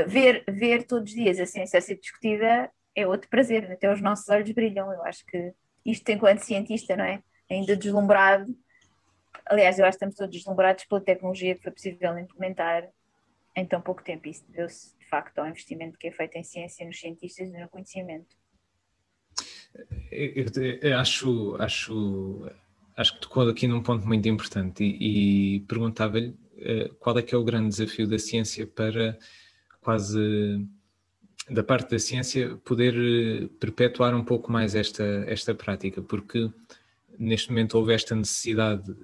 [0.08, 4.02] Ver, ver todos os dias a ciência a ser discutida é outro prazer, até os
[4.02, 4.92] nossos olhos brilham.
[4.92, 5.54] Eu acho que
[5.86, 7.22] isto, enquanto cientista, não é?
[7.48, 8.58] Ainda deslumbrado.
[9.46, 12.90] Aliás, eu acho que estamos todos deslumbrados pela tecnologia que foi possível implementar
[13.56, 14.28] em tão pouco tempo.
[14.28, 17.70] Isso deu-se, de facto, ao investimento que é feito em ciência, nos cientistas e no
[17.70, 18.36] conhecimento.
[20.12, 20.46] Eu,
[20.82, 22.50] eu acho, acho,
[22.96, 27.36] acho que tocou aqui num ponto muito importante e, e perguntava-lhe eh, qual é que
[27.36, 29.18] é o grande desafio da ciência para
[29.82, 30.66] quase
[31.50, 36.50] da parte da ciência poder eh, perpetuar um pouco mais esta, esta prática, porque
[37.20, 38.96] neste momento houve esta necessidade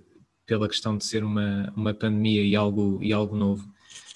[0.46, 3.72] pela questão de ser uma, uma pandemia e algo, e algo novo,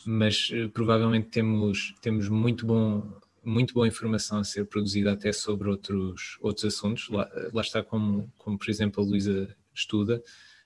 [0.06, 3.04] mas uh, provavelmente temos, temos muito, bom,
[3.44, 8.32] muito boa informação a ser produzida até sobre outros, outros assuntos, lá, lá está como,
[8.38, 10.24] como por exemplo a Luísa estuda,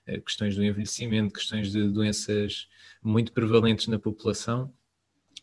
[0.08, 2.68] uh, questões do envelhecimento, questões de doenças
[3.02, 4.72] muito prevalentes na população,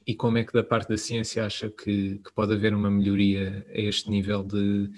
[0.06, 3.66] e como é que da parte da ciência acha que, que pode haver uma melhoria
[3.70, 4.90] a este nível de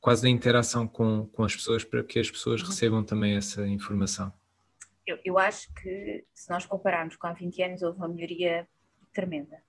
[0.00, 2.68] quase da interação com, com as pessoas para que as pessoas uhum.
[2.68, 4.32] recebam também essa informação?
[5.08, 8.68] Eu, eu acho que se nós compararmos com há 20 anos houve uma melhoria
[9.12, 9.62] tremenda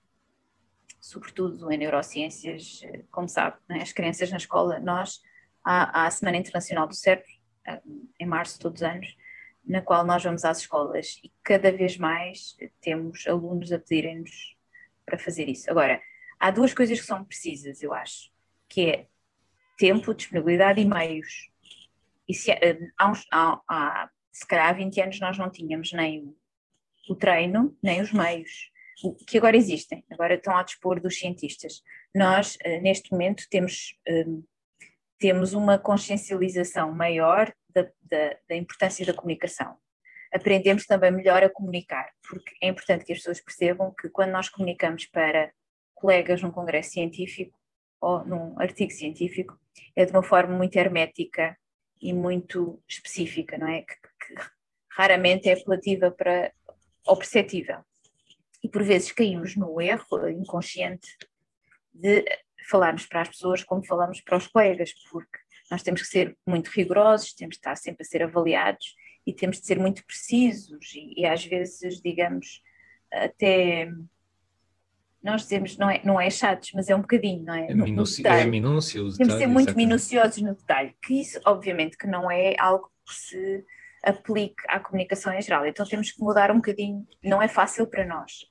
[1.00, 3.80] sobretudo em neurociências, como sabe, né?
[3.82, 5.20] as crianças na escola, nós,
[5.64, 7.30] há, há, a Semana Internacional do Cérebro,
[8.18, 9.16] em março todos os anos,
[9.64, 14.56] na qual nós vamos às escolas e cada vez mais temos alunos a pedirem-nos
[15.06, 15.70] para fazer isso.
[15.70, 16.00] Agora,
[16.38, 18.30] há duas coisas que são precisas, eu acho,
[18.68, 19.06] que é
[19.78, 21.50] tempo, disponibilidade e meios.
[22.28, 25.92] E se, eh, há, uns, há, há, se calhar há 20 anos nós não tínhamos
[25.92, 26.36] nem o,
[27.08, 28.70] o treino, nem os meios,
[29.26, 31.82] que agora existem, agora estão ao dispor dos cientistas.
[32.14, 34.26] Nós, eh, neste momento, temos, eh,
[35.18, 39.78] temos uma consciencialização maior da, da, da importância da comunicação
[40.32, 44.48] aprendemos também melhor a comunicar, porque é importante que as pessoas percebam que quando nós
[44.48, 45.52] comunicamos para
[45.94, 47.58] colegas num congresso científico
[48.00, 49.58] ou num artigo científico,
[49.94, 51.56] é de uma forma muito hermética
[52.00, 53.82] e muito específica, não é?
[53.82, 53.94] Que
[54.90, 56.52] raramente é apelativa para
[57.06, 57.78] ou perceptível.
[58.62, 61.16] E por vezes caímos no erro inconsciente
[61.92, 62.24] de
[62.68, 65.38] falarmos para as pessoas como falamos para os colegas, porque
[65.70, 68.94] nós temos que ser muito rigorosos, temos que estar sempre a ser avaliados
[69.26, 72.62] e temos de ser muito precisos e, e às vezes, digamos,
[73.12, 73.90] até
[75.22, 77.70] nós dizemos, não é, não é chatos, mas é um bocadinho, não é?
[77.70, 79.16] É, minuci é minúcio.
[79.16, 83.14] Temos de ser muito minuciosos no detalhe, que isso, obviamente, que não é algo que
[83.14, 83.64] se
[84.02, 85.66] aplique à comunicação em geral.
[85.66, 88.46] Então temos que mudar um bocadinho, não é fácil para nós.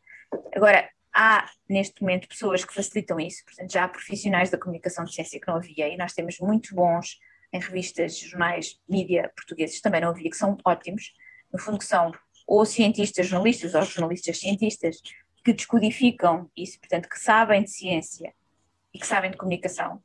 [0.54, 5.14] Agora, há neste momento pessoas que facilitam isso, portanto, já há profissionais da comunicação de
[5.14, 7.20] ciência que não havia, e nós temos muito bons
[7.52, 11.14] em revistas, jornais, mídia portugueses, também não havia, que são ótimos,
[11.52, 12.12] no fundo que são
[12.48, 15.02] ou cientistas jornalistas ou jornalistas cientistas
[15.44, 18.34] que descodificam isso, portanto, que sabem de ciência
[18.94, 20.02] e que sabem de comunicação.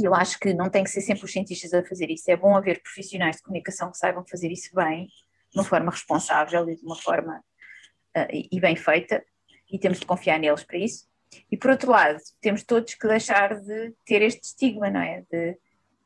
[0.00, 2.30] E eu acho que não tem que ser sempre os cientistas a fazer isso.
[2.30, 6.66] É bom haver profissionais de comunicação que saibam fazer isso bem, de uma forma responsável
[6.70, 7.44] e de uma forma
[8.16, 9.22] uh, e bem feita,
[9.70, 11.06] e temos de confiar neles para isso.
[11.50, 15.22] E por outro lado, temos todos que deixar de ter este estigma, não é?
[15.30, 15.58] De,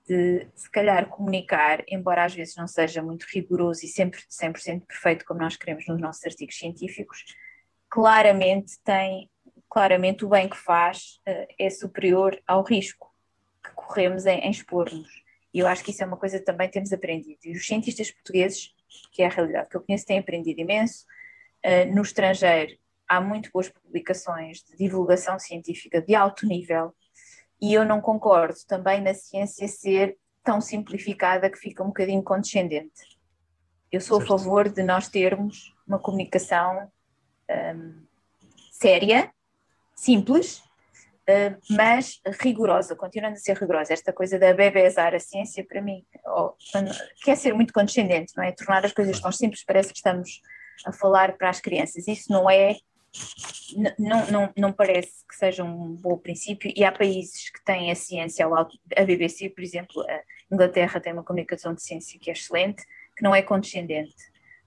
[0.08, 5.24] de se calhar comunicar, embora às vezes não seja muito rigoroso e sempre 100% perfeito
[5.24, 7.24] como nós queremos nos nossos artigos científicos,
[7.88, 9.30] claramente tem,
[9.70, 13.13] claramente o bem que faz uh, é superior ao risco
[13.74, 15.24] corremos em, em expor-nos.
[15.52, 17.38] E eu acho que isso é uma coisa que também temos aprendido.
[17.44, 18.74] E os cientistas portugueses,
[19.12, 21.04] que é a realidade que eu conheço, têm aprendido imenso.
[21.64, 22.76] Uh, no estrangeiro
[23.08, 26.94] há muito boas publicações de divulgação científica de alto nível,
[27.60, 33.18] e eu não concordo também na ciência ser tão simplificada que fica um bocadinho condescendente.
[33.90, 34.34] Eu sou certo.
[34.34, 36.90] a favor de nós termos uma comunicação
[37.76, 38.02] um,
[38.72, 39.32] séria,
[39.94, 40.62] simples,
[41.70, 43.92] mas rigorosa, continuando a ser rigorosa.
[43.92, 46.52] Esta coisa da bebezar a ciência, para mim, oh,
[47.24, 48.52] quer ser muito condescendente, não é?
[48.52, 50.40] Tornar as coisas tão simples, parece que estamos
[50.86, 52.06] a falar para as crianças.
[52.06, 52.76] Isso não é
[53.98, 57.94] não, não, não parece que seja um bom princípio e há países que têm a
[57.94, 60.20] ciência a BBC, por exemplo, a
[60.52, 62.84] Inglaterra tem uma comunicação de ciência que é excelente,
[63.16, 64.14] que não é condescendente.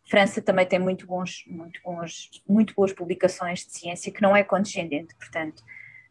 [0.10, 4.44] França também tem muito, bons, muito, bons, muito boas publicações de ciência que não é
[4.44, 5.14] condescendente.
[5.16, 5.62] Portanto,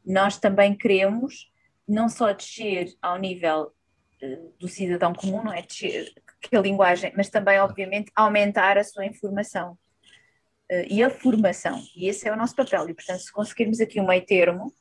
[0.06, 1.50] nós também queremos
[1.86, 3.72] não só descer ao nível
[4.22, 8.84] uh, do cidadão comum, não é descer que a linguagem, mas também, obviamente, aumentar a
[8.84, 11.82] sua informação uh, e a formação.
[11.94, 12.88] E esse é o nosso papel.
[12.88, 14.72] E, portanto, se conseguirmos aqui um meio termo,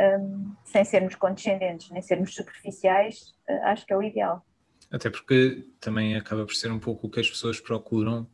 [0.00, 4.44] um, sem sermos condescendentes nem sermos superficiais, uh, acho que é o ideal.
[4.90, 8.28] Até porque também acaba por ser um pouco o que as pessoas procuram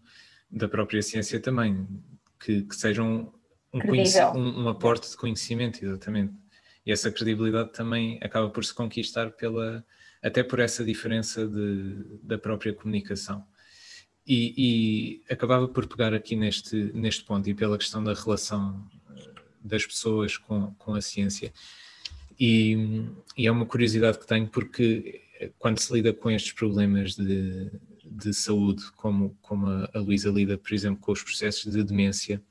[0.50, 1.86] da própria ciência também,
[2.40, 3.32] que, que sejam
[3.72, 6.34] um, um, um, aporte de conhecimento, exatamente.
[6.84, 9.84] E essa credibilidade também acaba por se conquistar pela,
[10.22, 13.44] até por essa diferença de, da própria comunicação.
[14.26, 14.54] E,
[15.28, 18.84] e, acabava por pegar aqui neste, neste ponto e pela questão da relação
[19.16, 21.52] eh, das pessoas com, com a ciência.
[22.38, 23.04] E,
[23.36, 27.70] e, é uma curiosidade que tenho porque eh, quando se lida com estes problemas de,
[28.04, 32.42] de saúde, como, como a, a Luísa lida, por exemplo, com os processos de demência,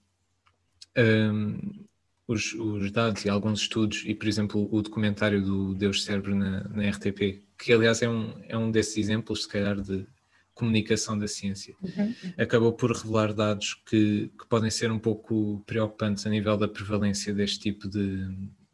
[0.97, 1.85] um,
[2.27, 6.63] os, os, dados e alguns estudos, e por exemplo o documentário do Deus Cérebro na,
[6.69, 10.07] na RTP, que aliás é um, é um desses exemplos, se calhar, de,
[10.55, 11.75] comunicação da ciência.
[11.81, 12.15] Uhum.
[12.37, 17.33] Acabou por revelar dados que, que, podem ser um pouco preocupantes a nível da prevalência
[17.33, 18.25] deste tipo de,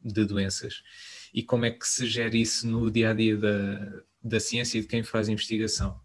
[0.05, 0.84] de doenças.
[1.34, 4.81] E como é que se gera isso no dia a dia da, da ciência e
[4.81, 5.99] de quem faz investigação?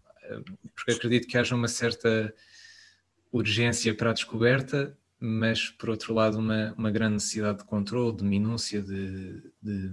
[0.75, 2.33] Porque acredito que haja uma certa
[3.31, 8.23] urgência para a descoberta, mas por outro lado, uma, uma grande necessidade de controle, de
[8.23, 9.91] minúcia, de, de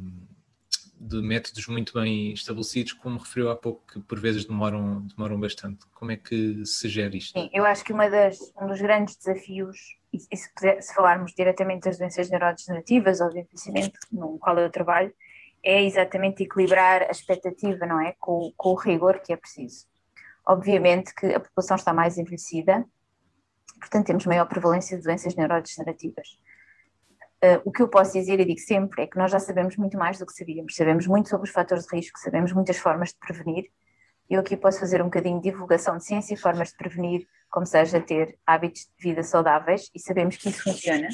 [1.05, 5.85] de métodos muito bem estabelecidos, como referiu há pouco, que por vezes demoram, demoram bastante.
[5.95, 7.39] Como é que se gera isto?
[7.39, 9.77] Sim, eu acho que uma das, um dos grandes desafios,
[10.13, 14.71] e, se, puder, se, falarmos diretamente das doenças neurodegenerativas ou do envelhecimento, no qual eu
[14.71, 15.13] trabalho,
[15.63, 18.15] é exatamente equilibrar a expectativa, não é?
[18.19, 19.87] Com, com o rigor que é preciso.
[20.47, 22.85] Obviamente que a população está mais envelhecida,
[23.79, 26.39] portanto temos maior prevalência de doenças neurodegenerativas.
[27.45, 29.99] Uh, o que eu posso dizer e digo sempre é que nós já sabemos muito
[29.99, 33.17] mais do que sabíamos, sabemos muito sobre os fatores de risco, sabemos muitas formas de
[33.17, 33.71] prevenir.
[34.31, 37.67] Eu aqui posso fazer um bocadinho de divulgação de ciência e formas de prevenir, como
[37.67, 41.09] seja ter hábitos de vida saudáveis, e sabemos que isso funciona,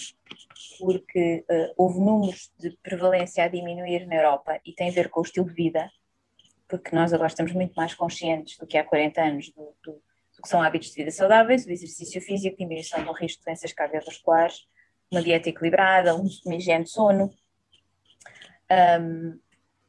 [0.79, 5.21] porque uh, houve números de prevalência a diminuir na Europa e tem a ver com
[5.21, 5.91] o estilo de vida,
[6.69, 10.01] porque nós agora estamos muito mais conscientes do que há 40 anos do, do,
[10.41, 14.67] que são hábitos de vida saudáveis, o exercício físico, diminuição do risco de doenças cardiovasculares,
[15.11, 17.31] uma dieta equilibrada, um, higiene de sono,
[19.01, 19.39] um,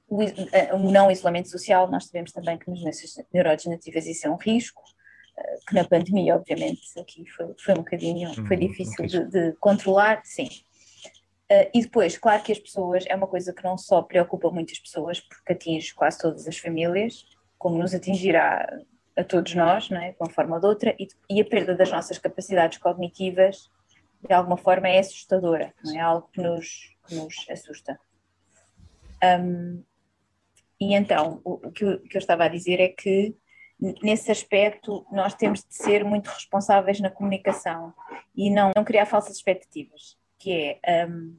[0.08, 4.36] o, eh, não isolamento social, nós sabemos também que nas doenças neurodegenerativas isso é um
[4.36, 4.82] risco,
[5.38, 9.54] uh, que na pandemia, obviamente, aqui foi, foi um bocadinho, foi uhum, difícil de, de,
[9.54, 10.50] controlar, sim.
[11.50, 14.80] Uh, e depois, claro que as pessoas, é uma coisa que não só preocupa muitas
[14.80, 17.26] pessoas, porque atinge quase todas as famílias,
[17.58, 18.68] como nos atingirá
[19.18, 20.12] a todos nós, não é?
[20.12, 23.70] de uma forma ou de outra, e, e a perda das nossas capacidades cognitivas
[24.28, 28.00] de alguma forma é assustadora, não é algo que nos, que nos assusta.
[29.24, 29.84] Um,
[30.80, 33.36] e então, o, o, que eu, o, que eu, estava a dizer é que,
[34.02, 37.94] nesse aspecto, nós temos de ser muito responsáveis na comunicação
[38.36, 41.36] e não, não criar falsas expectativas, que é um,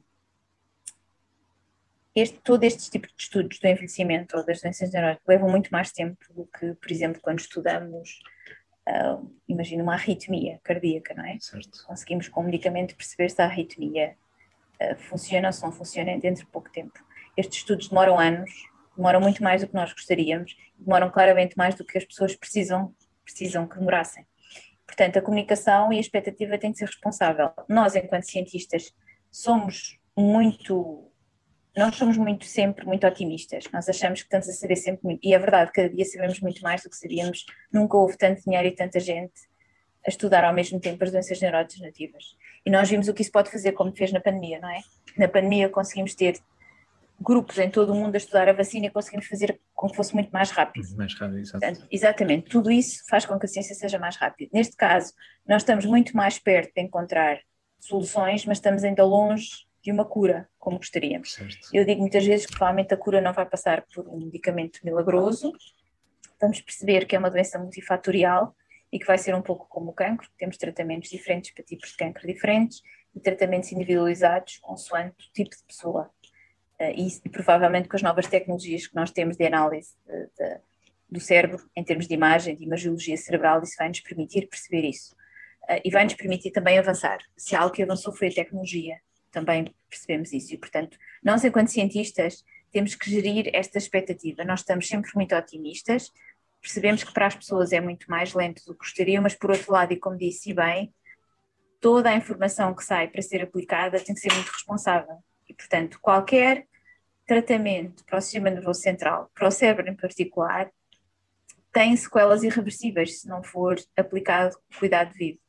[2.15, 5.91] este, todo este tipo de estudos do envelhecimento ou das doenças neurológicas levam muito mais
[5.91, 8.19] tempo do que, por exemplo, quando estudamos
[8.87, 11.37] uh, imagina uma arritmia cardíaca, não é?
[11.39, 11.83] Certo.
[11.85, 14.15] Conseguimos com o medicamento perceber se a arritmia
[14.81, 16.99] uh, funciona ou se não funciona dentro de pouco tempo.
[17.35, 18.51] Estes estudos demoram anos
[18.95, 22.93] demoram muito mais do que nós gostaríamos, demoram claramente mais do que as pessoas precisam,
[23.23, 24.25] precisam que demorassem.
[24.85, 27.51] Portanto, a comunicação e a expectativa têm de ser responsável.
[27.67, 28.93] Nós, enquanto cientistas,
[29.31, 31.11] somos muito
[31.75, 33.65] nós somos muito sempre muito otimistas.
[33.71, 36.61] Nós achamos que estamos a saber sempre muito, e é verdade, cada dia sabemos muito
[36.61, 37.45] mais do que sabíamos.
[37.71, 39.33] Nunca houve tanto dinheiro e tanta gente
[40.05, 42.35] a estudar ao mesmo tempo as doenças neurodegenerativas.
[42.65, 44.81] E nós vimos o que isso pode fazer, como fez na pandemia, não é?
[45.17, 46.39] Na pandemia conseguimos ter
[47.19, 50.13] grupos em todo o mundo a estudar a vacina e conseguimos fazer com que fosse
[50.13, 50.85] muito mais rápido.
[50.95, 51.87] Mais rápido, exatamente.
[51.89, 52.49] exatamente.
[52.49, 54.49] Tudo isso faz com que a ciência seja mais rápida.
[54.53, 55.13] Neste caso,
[55.47, 57.39] nós estamos muito mais perto de encontrar
[57.79, 59.49] soluções, mas estamos ainda longe
[59.83, 61.33] de uma cura, como gostaríamos.
[61.33, 61.67] Certo.
[61.73, 65.51] Eu digo muitas vezes que provavelmente a cura não vai passar por um medicamento milagroso.
[66.39, 68.55] Vamos perceber que é uma doença multifatorial
[68.91, 70.29] e que vai ser um pouco como o cancro.
[70.37, 72.81] Temos tratamentos diferentes para tipos de cancro diferentes
[73.13, 76.09] e tratamentos individualizados consoante o tipo de pessoa.
[76.79, 80.59] Uh, e, e, provavelmente com as novas tecnologias que nós temos de análise de, de,
[81.09, 85.13] do cérebro, em termos de imagem, de imagiologia cerebral, isso vai nos permitir perceber isso.
[85.63, 87.19] Uh, e vai nos permitir também avançar.
[87.35, 88.97] Se algo que avançou foi a tecnologia,
[89.33, 90.53] também percebemos isso.
[90.53, 94.45] E, portanto, nós, enquanto cientistas, temos que gerir esta expectativa.
[94.45, 96.11] Nós estamos sempre muito otimistas,
[96.61, 99.73] percebemos que para as pessoas é muito mais lento do que gostariam, mas, por outro
[99.73, 100.93] lado, e como disse bem,
[101.81, 105.17] toda a informação que sai para ser aplicada tem que ser muito responsável.
[105.49, 106.65] E, portanto, qualquer
[107.27, 110.71] tratamento para o sistema nervoso central, para o cérebro em particular,
[111.71, 115.39] tem sequelas irreversíveis se não for aplicado com cuidado devido.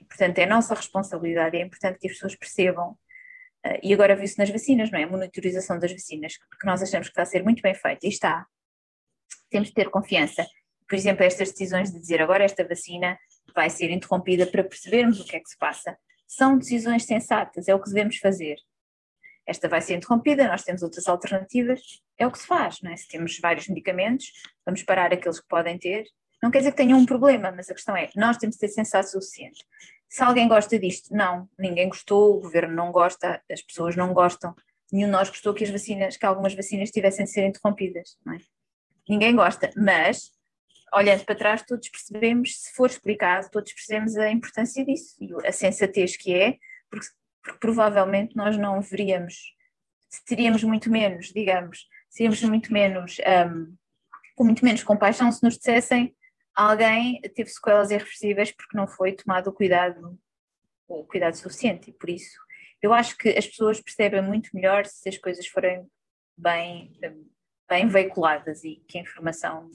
[0.00, 2.96] E, portanto, é nossa responsabilidade, é importante que as pessoas percebam
[3.82, 5.04] e agora viu-se nas vacinas, não é?
[5.04, 8.08] A monitorização das vacinas, que nós achamos que está a ser muito bem feita, e
[8.08, 8.46] está.
[9.50, 10.46] Temos de ter confiança.
[10.88, 13.18] Por exemplo, estas decisões de dizer agora esta vacina
[13.54, 15.96] vai ser interrompida para percebermos o que é que se passa,
[16.26, 18.56] são decisões sensatas, é o que devemos fazer.
[19.46, 21.80] Esta vai ser interrompida, nós temos outras alternativas,
[22.16, 22.96] é o que se faz, não é?
[22.96, 24.32] Se temos vários medicamentos,
[24.64, 26.04] vamos parar aqueles que podem ter.
[26.42, 28.68] Não quer dizer que tenham um problema, mas a questão é, nós temos de ser
[28.68, 29.64] sensatos o suficiente.
[30.12, 34.54] Se alguém gosta disto, não, ninguém gostou, o governo não gosta, as pessoas não gostam,
[34.92, 38.36] nenhum de nós gostou que as vacinas, que algumas vacinas tivessem de ser interrompidas, é?
[39.08, 40.30] Ninguém gosta, mas
[40.92, 45.50] olhando para trás, todos percebemos, se for explicado, todos percebemos a importância disso e a
[45.50, 46.58] sensatez que é,
[46.90, 47.06] porque,
[47.42, 49.34] porque provavelmente nós não veríamos,
[50.26, 53.16] teríamos muito menos, digamos, seríamos muito menos,
[53.50, 53.74] um,
[54.36, 56.14] com muito menos compaixão se nos dissessem
[56.54, 60.18] alguém teve sequelas irreversíveis porque não foi tomado o cuidado,
[60.88, 62.42] o cuidado suficiente e por isso
[62.82, 65.86] eu acho que as pessoas percebem muito melhor se as coisas forem
[66.36, 66.92] bem,
[67.68, 69.70] bem veiculadas e que a informação.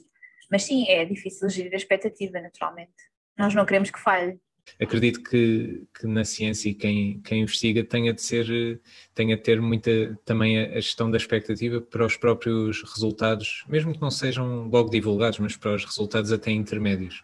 [0.50, 2.92] Mas sim, é difícil gerir a expectativa, naturalmente.
[3.36, 4.38] Nós não queremos que falhe,
[4.80, 8.80] acredito que, que, na ciência e quem, quem investiga tenha de ser,
[9.14, 14.00] tenha de ter muita também a, gestão da expectativa para os próprios resultados, mesmo que
[14.00, 17.22] não sejam logo divulgados, mas para os resultados até intermédios.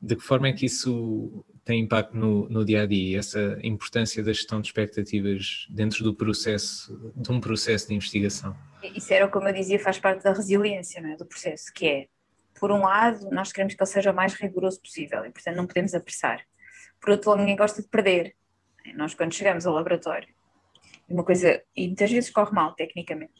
[0.00, 4.22] De que forma é que isso tem impacto no, no dia a dia, essa importância
[4.22, 8.56] da gestão de expectativas dentro do processo, de um processo de investigação?
[8.94, 12.06] Isso era como eu dizia, faz parte da resiliência é, do processo, que é,
[12.60, 15.66] por um lado, nós queremos que ele seja o mais rigoroso possível e, portanto, não
[15.66, 16.40] podemos apressar
[17.00, 18.34] por outro lado, ninguém gosta de perder.
[18.94, 20.28] Nós, quando chegamos ao laboratório,
[21.08, 23.34] uma coisa, e muitas vezes corre mal, tecnicamente.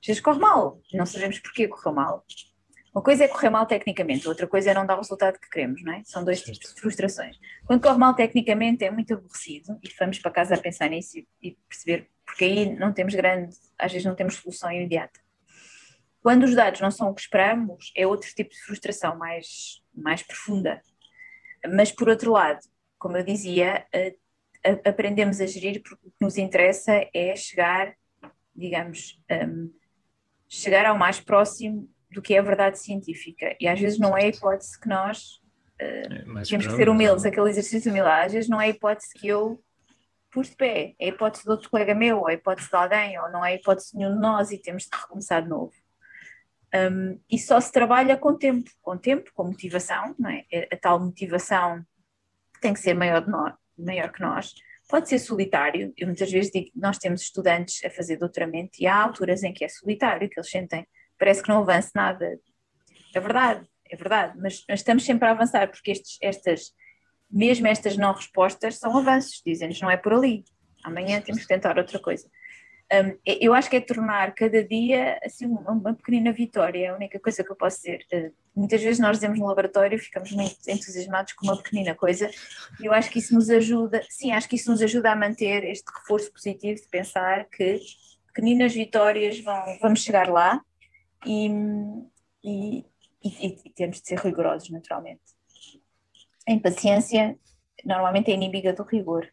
[0.00, 2.24] Às vezes corre mal, não sabemos porquê correu mal.
[2.94, 5.82] Uma coisa é correr mal tecnicamente, outra coisa é não dar o resultado que queremos,
[5.82, 6.02] não é?
[6.04, 7.38] São dois tipos de frustrações.
[7.64, 11.26] Quando corre mal tecnicamente é muito aborrecido e vamos para casa a pensar nisso e,
[11.42, 15.20] e perceber, porque aí não temos grande, às vezes não temos solução imediata.
[16.22, 20.22] Quando os dados não são o que esperamos, é outro tipo de frustração mais, mais
[20.22, 20.82] profunda.
[21.74, 22.60] Mas por outro lado,
[23.02, 23.84] como eu dizia,
[24.86, 27.96] aprendemos a gerir porque o que nos interessa é chegar,
[28.54, 29.72] digamos, um,
[30.48, 33.56] chegar ao mais próximo do que é a verdade científica.
[33.58, 35.40] E às vezes não é a hipótese que nós
[35.80, 38.68] uh, é temos que ser humildes, aquele exercício de humildade, às vezes não é a
[38.68, 39.60] hipótese que eu
[40.30, 43.18] pus de pé, é a hipótese de outro colega meu, ou a hipótese de alguém,
[43.18, 45.72] ou não é a hipótese de nenhum de nós e temos de recomeçar de novo.
[46.72, 50.44] Um, e só se trabalha com tempo, com tempo, com motivação, não é?
[50.72, 51.84] A tal motivação
[52.62, 54.54] tem que ser maior, nós, maior que nós.
[54.88, 58.96] Pode ser solitário, eu muitas vezes digo nós temos estudantes a fazer doutoramento e há
[58.96, 60.86] alturas em que é solitário, que eles sentem,
[61.18, 62.38] parece que não avança nada.
[63.14, 66.72] É verdade, é verdade, mas, mas estamos sempre a avançar, porque estes, estas,
[67.30, 70.44] mesmo estas não respostas são avanços, dizem-nos não é por ali.
[70.84, 72.28] Amanhã temos que tentar outra coisa.
[72.92, 77.18] Um, eu acho que é tornar cada dia assim uma pequenina vitória, é a única
[77.18, 78.04] coisa que eu posso dizer.
[78.12, 82.30] Uh, muitas vezes nós dizemos no laboratório, ficamos muito entusiasmados com uma pequenina coisa,
[82.78, 85.64] e eu acho que isso nos ajuda, sim, acho que isso nos ajuda a manter
[85.64, 87.80] este reforço positivo de pensar que
[88.26, 90.60] pequeninas vitórias vão, vamos chegar lá,
[91.24, 91.48] e,
[92.44, 92.84] e,
[93.24, 95.22] e, e temos de ser rigorosos, naturalmente.
[96.46, 97.38] A impaciência
[97.84, 99.28] normalmente é inimiga do rigor.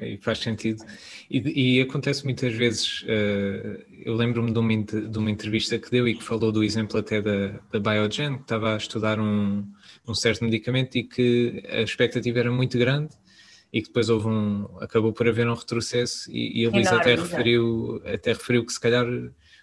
[0.00, 0.84] E faz sentido.
[1.30, 6.08] E, e, acontece muitas vezes, uh, eu lembro-me de, uma, de uma entrevista que deu
[6.08, 9.66] e que falou do exemplo até da, da Biogen, que estava a estudar um,
[10.08, 13.10] um certo medicamento e que a expectativa era muito grande
[13.72, 17.14] e que depois houve um, acabou por haver um retrocesso e, e a Luísa até
[17.14, 19.06] referiu, até referiu que se calhar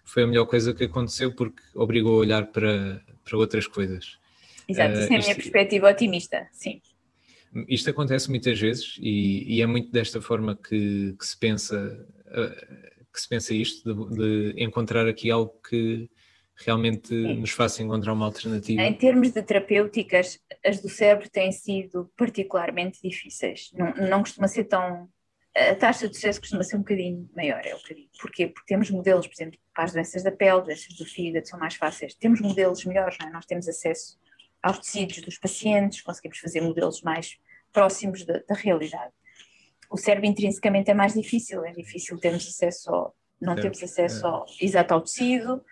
[0.06, 4.18] foi a melhor coisa que aconteceu porque obrigou a olhar para, para outras coisas.
[4.68, 6.82] Exato, uh, isso é a minha perspectiva otimista, sim.
[7.68, 12.06] Isto acontece muitas vezes e, e é muito desta forma que, que, se pensa
[13.18, 16.10] que se pensa isto, de, de encontrar aqui algo que
[16.56, 17.36] realmente Sim.
[17.36, 18.82] nos faça encontrar uma alternativa.
[18.82, 23.72] Em termos de terapêuticas, as do cérebro têm sido particularmente difíceis.
[23.74, 25.10] Não, não costuma ser tão.
[25.56, 28.10] A taxa de sucesso costuma ser um bocadinho maior, é o que eu digo.
[28.22, 28.48] Porquê?
[28.48, 31.74] Porque temos modelos, por exemplo, para as doenças da pele, doenças do fígado, são mais
[31.74, 32.14] fáceis.
[32.14, 33.32] Temos modelos melhores, não é?
[33.32, 34.20] Nós temos acesso
[34.62, 37.38] aos tecidos dos pacientes, conseguimos fazer modelos mais
[37.72, 39.14] próximos da, da realidade.
[39.90, 43.64] O cérebro intrinsecamente é mais difícil, é difícil termos acesso ao, não certo.
[43.64, 44.30] temos acesso é.
[44.30, 45.64] ao, exato ao tecido,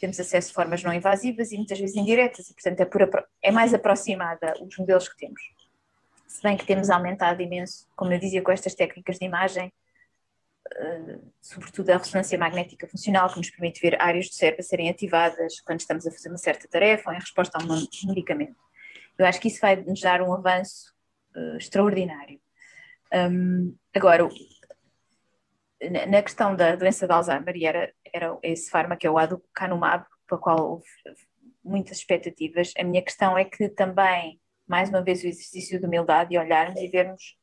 [0.00, 3.50] temos acesso de formas não invasivas e muitas vezes indiretas, e portanto é, por, é
[3.50, 5.40] mais aproximada os modelos que temos.
[6.26, 9.72] Se bem que temos aumentado imenso, como eu dizia, com estas técnicas de imagem,
[11.40, 15.60] sobretudo a ressonância magnética funcional, que nos permite ver áreas do cérebro a serem ativadas
[15.60, 18.56] quando estamos a fazer uma certa tarefa ou em resposta a um medicamento.
[19.18, 20.92] Eu acho que isso vai nos dar um avanço
[21.36, 22.40] uh, extraordinário.
[23.12, 24.28] Um, agora,
[26.08, 30.36] na questão da doença de Alzheimer, e era, era esse fármaco, é o aducanumab, para
[30.36, 30.86] o qual houve
[31.62, 36.34] muitas expectativas, a minha questão é que também, mais uma vez, o exercício de humildade
[36.34, 37.36] e olharmos e vermos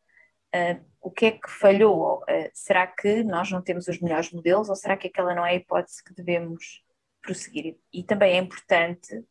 [0.56, 2.20] uh, o que é que falhou.
[2.20, 5.52] Uh, será que nós não temos os melhores modelos ou será que aquela não é
[5.52, 6.84] a hipótese que devemos
[7.22, 7.78] prosseguir?
[7.92, 9.24] E também é importante,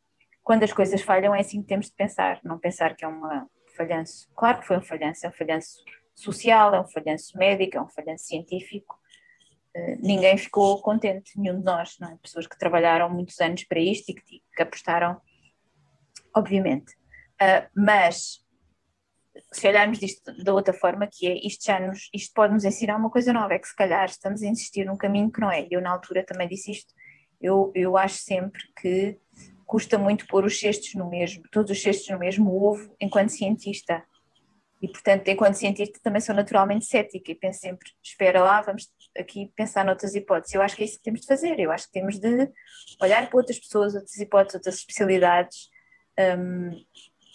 [0.43, 3.49] quando as coisas falham, é assim que temos de pensar, não pensar que é uma
[3.77, 4.29] falhanço.
[4.35, 7.89] Claro que foi um falhanço, é um falhanço social, é um falhanço médico, é um
[7.89, 8.99] falhanço científico.
[9.77, 12.19] Uh, ninguém ficou contente, nenhum de nós, não é?
[12.21, 15.21] Pessoas que trabalharam muitos anos para isto e que, que apostaram,
[16.35, 16.93] obviamente.
[17.41, 18.45] Uh, mas
[19.53, 22.97] se olharmos disto da outra forma, que é isto já nos, isto pode nos ensinar
[22.97, 25.67] uma coisa nova, é que se calhar estamos a insistir num caminho que não é.
[25.71, 26.93] Eu na altura também disse isto.
[27.41, 29.19] Eu, eu acho sempre que
[29.67, 34.05] custa muito pôr os cestos no mesmo, todos os cestos no mesmo ovo enquanto cientista.
[34.83, 39.53] E, portanto, enquanto cientista também sou naturalmente cética e penso sempre, espera lá, vamos aqui
[39.55, 40.55] pensar noutras hipóteses.
[40.55, 42.51] Eu acho que é isso que temos de fazer, eu acho que temos de
[43.01, 45.69] olhar para outras pessoas, outras hipóteses, outras especialidades
[46.19, 46.71] um,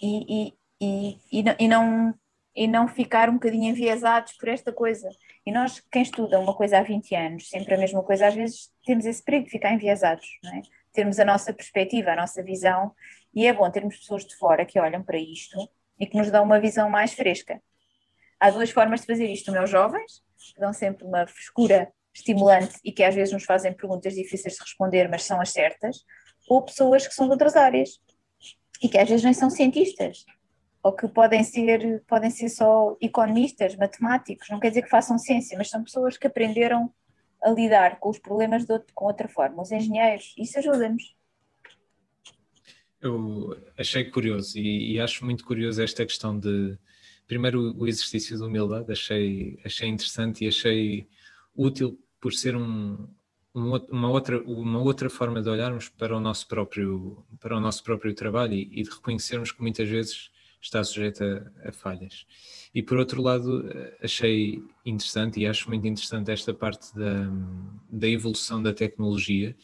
[0.02, 2.14] e, e, e, e, não,
[2.54, 5.08] e não ficar um bocadinho enviesados por esta coisa.
[5.44, 8.70] E nós, quem estuda uma coisa há 20 anos, sempre a mesma coisa, às vezes
[8.84, 10.62] temos esse perigo de ficar enviesados, não é?
[10.92, 12.90] termos a nossa perspectiva, a nossa visão,
[13.34, 15.56] e é bom termos pessoas de fora que olham para isto
[16.00, 17.60] e que nos dão uma visão mais fresca.
[18.40, 19.52] Há duas formas de fazer isto.
[19.52, 20.22] Meus jovens,
[20.54, 24.62] que dão sempre uma frescura estimulante e que às vezes nos fazem perguntas difíceis de
[24.62, 25.98] responder, mas são as certas,
[26.48, 28.00] ou pessoas que são de outras áreas
[28.82, 30.24] e que às vezes nem são cientistas,
[30.86, 35.58] ou que podem ser, podem ser só economistas, matemáticos, não quer dizer que façam ciência,
[35.58, 36.94] mas são pessoas que aprenderam
[37.42, 39.62] a lidar com os problemas de outro, com outra forma.
[39.62, 41.16] Os engenheiros, isso ajuda-nos.
[43.00, 46.78] Eu achei curioso e, e, acho muito curioso esta questão de,
[47.26, 51.08] primeiro, o exercício de humildade, achei, achei interessante e achei
[51.56, 53.08] útil por ser um,
[53.52, 58.14] uma, outra, uma outra forma de olharmos para o nosso próprio, para o nosso próprio
[58.14, 60.30] trabalho e, e de reconhecermos que muitas vezes
[60.66, 62.26] está sujeito a, a, falhas.
[62.74, 63.64] E por outro lado,
[64.02, 67.30] achei interessante e acho muito interessante esta parte da,
[67.88, 69.56] da evolução da tecnologia.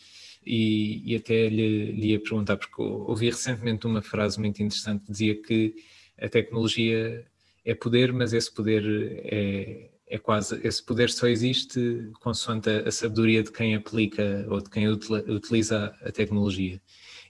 [0.44, 5.12] E, e até lhe, lhe ia perguntar, porque ouvi recentemente uma frase muito interessante que
[5.12, 5.74] dizia que
[6.20, 7.24] a tecnologia
[7.64, 8.82] é poder, mas esse poder
[9.24, 14.60] é, é quase, esse poder só existe consoante a, a sabedoria de quem aplica ou
[14.60, 16.80] de quem utiliza a tecnologia.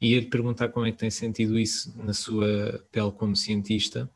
[0.03, 4.11] E ia-lhe perguntar como é que tem sentido isso na sua pele como cientista,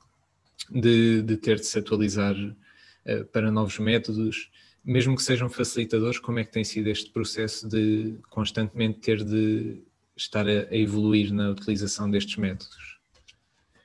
[0.69, 4.51] de, de ter de se atualizar uh, para novos métodos,
[4.85, 9.81] mesmo que sejam facilitadores, como é que tem sido este processo de constantemente ter de
[10.17, 12.99] estar a, a evoluir na utilização destes métodos?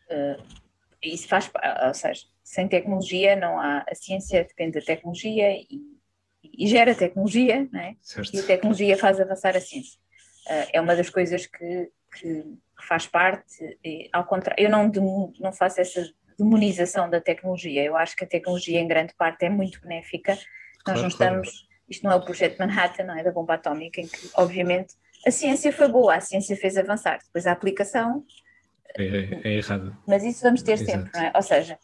[0.09, 0.41] Uh,
[1.03, 1.51] isso faz,
[1.85, 5.67] ou seja, sem tecnologia não há, a ciência depende da tecnologia e,
[6.43, 7.95] e gera tecnologia, não é?
[8.01, 8.35] Certo.
[8.35, 9.99] E a tecnologia faz avançar a ciência.
[10.47, 12.43] É uma das coisas que, que
[12.81, 14.91] faz parte, e, ao contrário, eu não,
[15.39, 16.03] não faço essa
[16.37, 20.47] demonização da tecnologia, eu acho que a tecnologia em grande parte é muito benéfica, claro,
[20.87, 21.67] nós não estamos, claro.
[21.87, 25.29] isto não é o projeto Manhattan, não é da bomba atómica, em que obviamente a
[25.29, 28.25] ciência foi boa, a ciência fez avançar, depois a aplicação
[28.97, 29.95] é, é, é errada.
[30.07, 30.91] Mas isso vamos ter Exato.
[30.91, 31.31] sempre, não é?
[31.35, 31.77] Ou seja,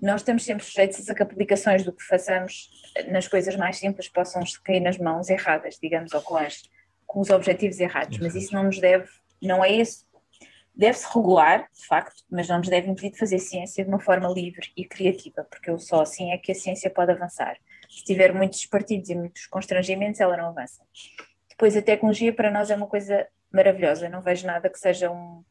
[0.00, 2.70] nós estamos sempre sujeitos a que aplicações do que façamos
[3.08, 6.62] nas coisas mais simples possam cair nas mãos erradas, digamos, ou com, as,
[7.10, 9.08] com os objetivos errados, mas isso não nos deve,
[9.42, 10.06] não é isso.
[10.72, 14.28] Deve-se regular, de facto, mas não nos deve impedir de fazer ciência de uma forma
[14.28, 17.56] livre e criativa, porque só assim é que a ciência pode avançar.
[17.88, 20.84] Se tiver muitos partidos e muitos constrangimentos, ela não avança.
[21.48, 25.42] Depois, a tecnologia para nós é uma coisa maravilhosa, não vejo nada que seja um.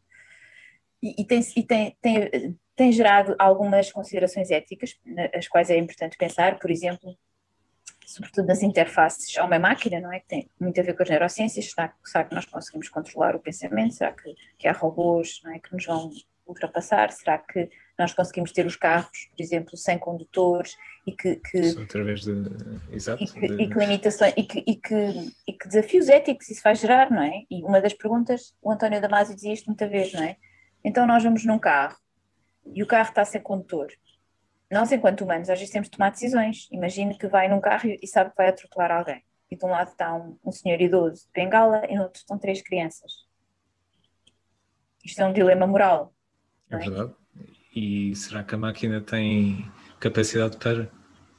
[1.04, 4.98] E, e, tem, e tem, tem, tem gerado algumas considerações éticas,
[5.36, 7.18] as quais é importante pensar, por exemplo,
[8.10, 10.20] sobretudo nas interfaces homem-máquina, não é?
[10.20, 11.70] Que tem muito a ver com as neurociências.
[11.70, 13.94] Será, será que nós conseguimos controlar o pensamento?
[13.94, 16.10] Será que, que há robôs não é, que nos vão
[16.48, 17.12] ultrapassar?
[17.12, 21.36] Será que nós conseguimos ter os carros, por exemplo, sem condutores e que.
[21.36, 22.34] que através de.
[22.92, 23.24] Exato.
[23.24, 23.64] E que, de...
[23.64, 27.22] e que limitações e que, e, que, e que desafios éticos isso vai gerar, não
[27.22, 27.44] é?
[27.50, 30.36] E uma das perguntas, o António Damasio dizia isto muita vez, não é?
[30.84, 31.96] Então nós vamos num carro
[32.74, 33.92] e o carro está sem condutor
[34.72, 36.68] nós, enquanto humanos, às vezes temos de tomar decisões.
[36.72, 39.24] Imagine que vai num carro e sabe que vai atropelar alguém.
[39.50, 42.38] E de um lado está um, um senhor idoso de bengala e no outro estão
[42.38, 43.12] três crianças.
[45.04, 46.14] Isto é um dilema moral.
[46.70, 47.14] É, é verdade.
[47.76, 49.66] E será que a máquina tem
[50.00, 50.88] capacidade para.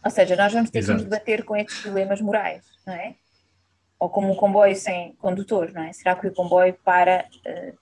[0.04, 3.14] Ou seja, nós vamos ter que nos debater com estes dilemas morais, não é?
[3.98, 5.92] Ou como um comboio sem condutor, não é?
[5.92, 7.78] Será que o comboio para, uh,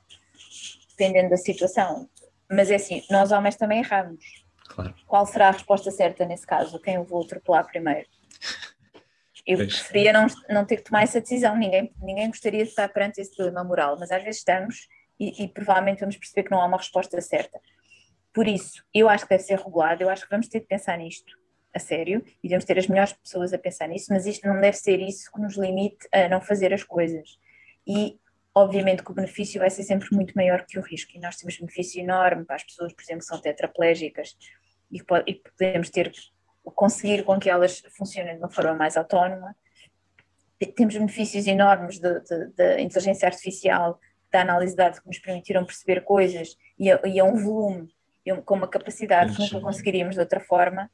[0.90, 2.09] dependendo da situação?
[2.51, 4.38] Mas é assim, nós homens também erramos
[4.68, 4.94] Claro.
[5.06, 6.80] Qual será a resposta certa nesse caso?
[6.80, 8.06] Quem eu vou atropelar primeiro?
[9.46, 9.80] Eu pois.
[9.80, 11.56] preferia não, não ter que tomar essa decisão.
[11.56, 14.88] Ninguém, ninguém gostaria de estar perante esse dilema moral, mas às vezes estamos
[15.18, 17.58] e, e, provavelmente vamos perceber que não há uma resposta certa.
[18.32, 20.96] Por isso, eu acho que deve ser regulado, eu acho que vamos ter de pensar
[20.98, 21.32] nisto
[21.74, 24.76] a sério e devemos ter as melhores pessoas a pensar nisso, mas isto não deve
[24.76, 27.38] ser isso que nos limite a não fazer as coisas.
[27.86, 28.18] E
[28.59, 31.56] obviamente que o benefício vai ser sempre muito maior que o risco, e nós temos
[31.59, 34.36] benefício enorme para as pessoas, por exemplo, que são tetraplégicas
[34.90, 36.12] e, e podemos ter
[36.74, 39.56] conseguir com que elas funcionem de uma forma mais autónoma.
[40.76, 43.98] Temos benefícios enormes da inteligência artificial,
[44.30, 47.88] da análise de dados que nos permitiram perceber coisas e a, e a um volume,
[48.26, 50.90] e com uma capacidade que nunca conseguiríamos de outra forma.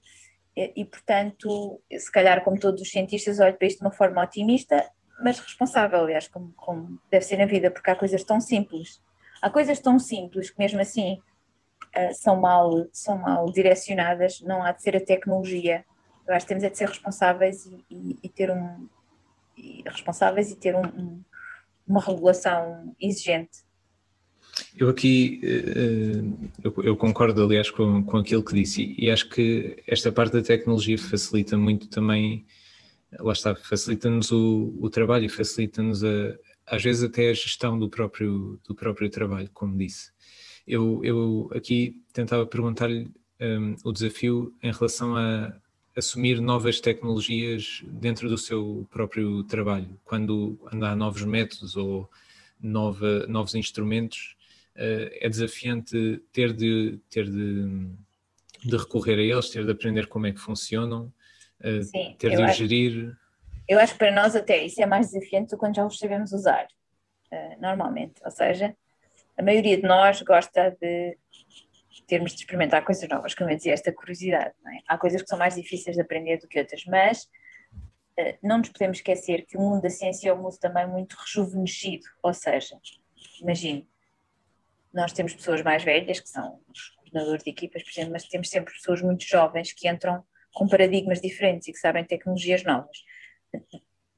[0.57, 4.23] E, e, portanto, se calhar, como todos os cientistas, olho para isto de uma forma
[4.23, 4.89] otimista,
[5.23, 9.01] mas responsável, aliás, como, como deve ser na vida, porque há coisas tão simples.
[9.41, 11.21] Há coisas tão simples que, mesmo assim,
[11.97, 15.85] uh, são, mal, são mal direcionadas, não há de ser a tecnologia.
[16.27, 18.89] Eu acho que temos é de ser responsáveis e, e, e ter um
[19.57, 21.23] e responsáveis e ter um, um,
[21.87, 23.63] uma regulação exigente.
[24.77, 29.83] Eu aqui uh, eu, eu, concordo, aliás, com, com aquilo que disse, e acho que
[29.87, 32.45] esta parte da tecnologia facilita muito também,
[33.19, 36.03] lá está, facilita-nos o, o trabalho e facilita-nos
[36.67, 40.13] às vezes até a gestão do próprio, do próprio trabalho, como disse.
[40.67, 43.11] Eu, eu aqui tentava perguntar-lhe
[43.41, 45.55] um, o desafio em relação a
[45.97, 52.11] assumir novas tecnologias dentro do seu próprio trabalho, quando, há novos métodos ou
[52.61, 54.35] nova, novos instrumentos,
[54.75, 57.87] uh, é desafiante ter de, ter de,
[58.65, 61.13] de, recorrer a eles, ter de aprender como é que funcionam,
[61.61, 63.17] uh, Sim, ter de os gerir.
[63.69, 66.33] Eu acho que para nós até isso é mais desafiante do quando já os sabemos
[66.33, 66.67] usar,
[67.33, 68.15] uh, normalmente.
[68.25, 68.77] Ou seja,
[69.37, 71.17] a maioria de nós gosta de
[72.07, 74.55] termos de experimentar coisas novas, como eu dizia, esta curiosidade.
[74.67, 74.79] É?
[74.87, 77.25] Há coisas que são mais difíceis de aprender do que outras, mas
[78.19, 81.17] uh, não nos podemos esquecer que o mundo da ciência é um mundo também muito
[81.17, 82.79] rejuvenescido, ou seja,
[83.41, 83.89] imagine,
[84.93, 88.49] nós temos pessoas mais velhas, que são os coordenadores de equipas, por exemplo, mas temos
[88.49, 90.25] sempre pessoas muito jovens que entram
[90.55, 92.97] com paradigmas diferentes e que sabem tecnologias novas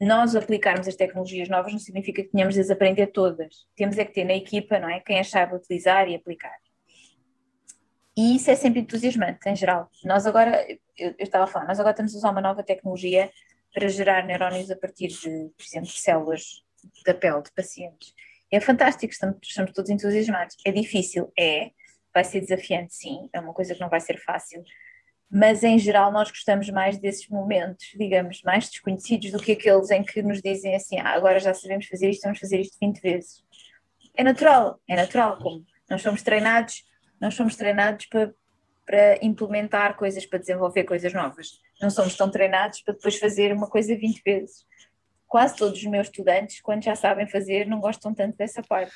[0.00, 3.66] nós aplicarmos as tecnologias novas não significa que tenhamos de as aprender todas.
[3.74, 5.00] Temos é que ter na equipa, não é?
[5.00, 6.56] Quem as sabe utilizar e aplicar.
[8.16, 9.90] E isso é sempre entusiasmante, em geral.
[10.04, 10.66] Nós agora,
[10.96, 13.30] eu, eu estava a falar, nós agora estamos a usar uma nova tecnologia
[13.72, 16.62] para gerar neurónios a partir de, por exemplo, de células
[17.04, 18.14] da pele de pacientes.
[18.50, 20.56] É fantástico, estamos, estamos todos entusiasmados.
[20.64, 21.70] É difícil, é.
[22.14, 23.28] Vai ser desafiante, sim.
[23.32, 24.62] É uma coisa que não vai ser fácil
[25.30, 30.02] mas em geral nós gostamos mais desses momentos, digamos, mais desconhecidos do que aqueles em
[30.02, 33.44] que nos dizem assim, ah, agora já sabemos fazer isto, vamos fazer isto 20 vezes.
[34.14, 36.84] É natural, é natural, como nós somos treinados,
[37.20, 38.32] nós somos treinados para,
[38.84, 41.60] para implementar coisas, para desenvolver coisas novas.
[41.80, 44.64] Não somos tão treinados para depois fazer uma coisa 20 vezes.
[45.26, 48.94] Quase todos os meus estudantes, quando já sabem fazer, não gostam tanto dessa parte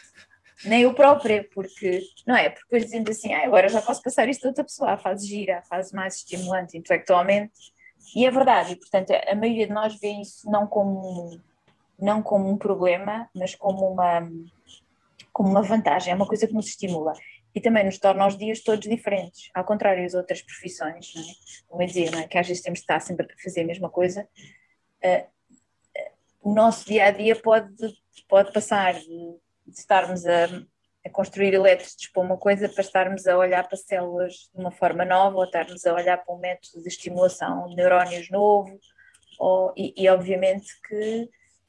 [0.64, 2.50] nem eu própria, porque, não é?
[2.50, 5.26] Porque depois dizendo assim, ah, agora já posso passar isto a outra pessoa, a fase
[5.26, 7.52] gira, a fase mais estimulante intelectualmente,
[8.14, 11.38] e é verdade, e portanto a maioria de nós vê isso não como
[12.00, 14.26] não como um problema, mas como uma,
[15.32, 17.12] como uma vantagem, é uma coisa que nos estimula
[17.54, 21.26] e também nos torna os dias todos diferentes, ao contrário das outras profissões, não é?
[21.68, 22.28] como eu dizia, não é?
[22.28, 24.26] que às vezes temos de estar sempre a fazer a mesma coisa.
[25.04, 25.26] Uh,
[26.42, 27.74] o nosso dia a dia pode,
[28.28, 29.36] pode passar de,
[29.70, 30.46] de estarmos a,
[31.04, 35.04] a construir elétricos para uma coisa para estarmos a olhar para células de uma forma
[35.04, 38.78] nova ou estarmos a olhar para um método de estimulação de neurónios novo
[39.38, 41.28] ou, e, e obviamente que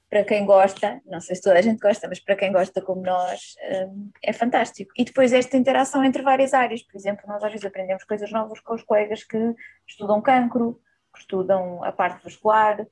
[0.10, 3.02] para quem gosta, não sei se toda a gente gosta, mas para quem gosta como
[3.02, 3.56] nós,
[3.88, 4.92] hum, é fantástico.
[4.98, 8.60] E depois esta interação entre várias áreas, por exemplo, nós às vezes aprendemos coisas novas
[8.60, 9.56] com os colegas que
[9.88, 10.82] estudam cancro,
[11.14, 12.86] que estudam a parte vascular,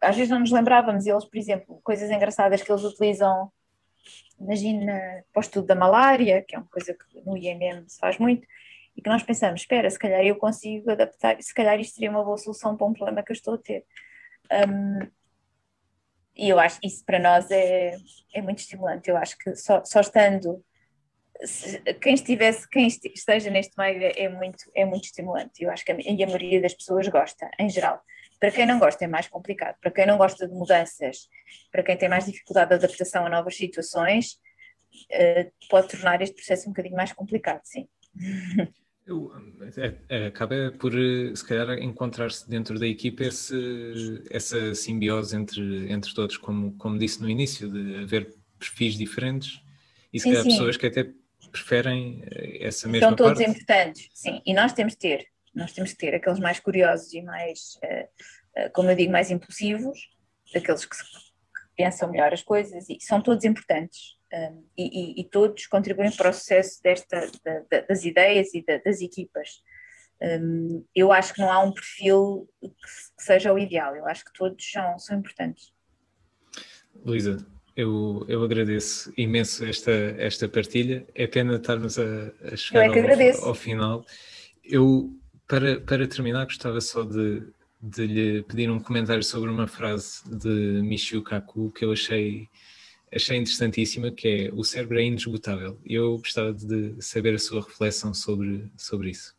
[0.00, 3.52] às vezes não nos lembrávamos, eles, por exemplo, coisas engraçadas que eles utilizam,
[4.38, 8.18] imagina, para o estudo da malária, que é uma coisa que no IMM se faz
[8.18, 8.46] muito,
[8.96, 12.24] e que nós pensamos, espera, se calhar eu consigo adaptar, se calhar isto seria uma
[12.24, 13.84] boa solução para um problema que eu estou a ter.
[14.68, 15.10] Um,
[16.36, 17.96] e eu acho que isso para nós é,
[18.32, 19.08] é muito estimulante.
[19.08, 20.64] Eu acho que só, só estando,
[21.44, 25.62] se, quem estivesse, quem esteja neste meio é, é, muito, é muito estimulante.
[25.62, 28.00] Eu acho que a, e a maioria das pessoas gosta, em geral.
[28.44, 29.76] Para quem não gosta é mais complicado.
[29.80, 31.30] Para quem não gosta de mudanças,
[31.72, 34.32] para quem tem mais dificuldade de adaptação a novas situações,
[35.12, 37.88] uh, pode tornar este processo um bocadinho mais complicado, sim.
[39.06, 39.30] Eu,
[40.08, 46.14] é, acaba por, eh, se calhar, encontrar-se dentro da equipa esse, essa simbiose entre, entre
[46.14, 49.60] todos, como, como disse no início, de haver perfis diferentes
[50.10, 50.50] e se sim, calhar sim.
[50.52, 51.10] pessoas que até
[51.52, 53.50] preferem eh, essa mesma São todos parte.
[53.50, 57.20] importantes, sim, e nós temos de ter, nós temos de ter aqueles mais curiosos e
[57.20, 57.78] mais,
[58.72, 60.10] como eu digo, mais impulsivos,
[60.54, 61.04] aqueles que, que
[61.76, 66.32] pensam melhor as coisas, e são todos importantes um, e, e, todos contribuem para o
[66.32, 69.62] sucesso desta, da, da, das ideias e da, das equipas.
[70.20, 74.24] Um, eu acho que não há um perfil que, que, seja o ideal, eu acho
[74.24, 75.72] que todos são, são importantes.
[77.04, 77.44] Luísa,
[77.76, 81.06] eu, eu agradeço imenso esta, esta partilha.
[81.14, 84.06] É pena estarmos a, a chegar é ao, ao, final.
[84.64, 85.12] Eu,
[85.46, 87.42] para, para terminar, gostava só de,
[87.86, 92.48] de lhe pedir um comentário sobre uma frase de Michio Kaku que eu achei
[93.14, 95.78] achei interessantíssima, que é o cérebro é inesgotável.
[95.84, 99.36] E eu gostava de saber a sua reflexão sobre, sobre isso.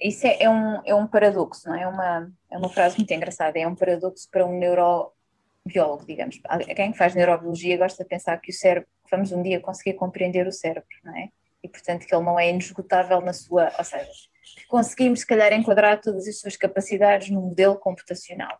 [0.00, 1.82] Isso é, é, um, é um paradoxo, não é?
[1.82, 3.58] É uma, é uma frase muito engraçada.
[3.58, 6.38] É um paradoxo para um neurobiólogo, digamos.
[6.76, 10.52] Quem faz neurobiologia gosta de pensar que o cérebro, vamos um dia conseguir compreender o
[10.52, 11.30] cérebro, não é?
[11.64, 14.27] E portanto que ele não é inesgotável na sua, ou seja, que
[14.68, 18.58] conseguimos se calhar enquadrar todas as suas capacidades num modelo computacional.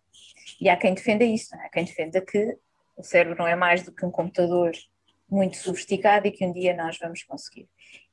[0.60, 1.66] E há quem defenda isso, não é?
[1.66, 2.56] Há quem defenda que
[2.96, 4.72] o cérebro não é mais do que um computador
[5.30, 7.68] muito sofisticado e que um dia nós vamos conseguir.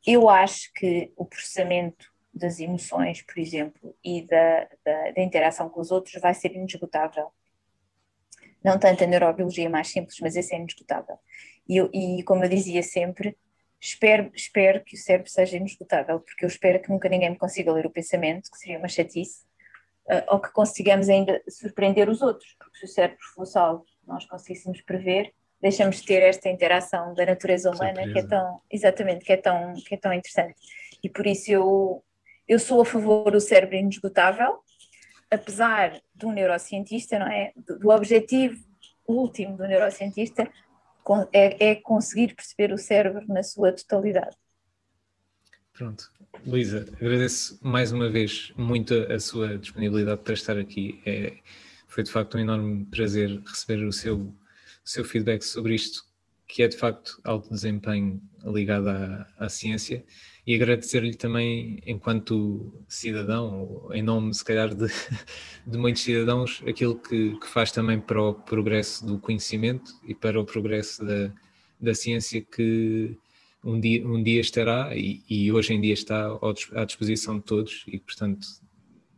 [0.05, 5.79] Eu acho que o processamento das emoções, por exemplo, e da, da, da interação com
[5.79, 7.31] os outros vai ser inesgotável.
[8.63, 11.17] Não tanto a neurobiologia mais simples, mas esse é inesgotável.
[11.67, 11.79] E,
[12.19, 13.37] e como eu dizia sempre,
[13.85, 17.71] espero, espero que o cérebro seja inesgotável, porque eu espero que nunca ninguém me consiga
[17.71, 19.43] ler o pensamento, que seria uma chatice,
[20.07, 24.25] uh, ou que consigamos ainda surpreender os outros, porque se o cérebro fosse algo nós
[24.25, 28.13] conseguíssemos prever, deixamos de ter esta interação da natureza humana Surpresa.
[28.13, 30.55] que é tão, exatamente, que é tão, que é tão interessante.
[31.03, 32.03] E por isso eu,
[32.47, 34.59] eu sou a favor do cérebro inesgotável,
[35.31, 37.51] apesar um neurocientista, não é?
[37.55, 38.63] Do, do objetivo
[39.07, 40.49] último do neurocientista
[41.31, 44.35] é, é conseguir perceber o cérebro na sua totalidade.
[45.73, 46.09] Pronto.
[46.45, 51.01] Luísa, agradeço mais uma vez muito a sua disponibilidade para estar aqui.
[51.05, 51.37] É,
[51.87, 54.35] foi de facto um enorme prazer receber o seu, o
[54.83, 56.03] seu feedback sobre isto,
[56.47, 60.05] que é de facto alto desempenho ligado à, à ciência,
[60.45, 64.87] e agradecer-lhe também, enquanto cidadão, em nome, se calhar, de,
[65.65, 70.39] de muitos cidadãos, aquilo que, que, faz também para o progresso do conhecimento e para
[70.39, 71.33] o progresso da,
[71.81, 73.17] da ciência que
[73.63, 76.29] um dia, um dia estará e, e hoje em dia está
[76.75, 78.47] à disposição de todos, e portanto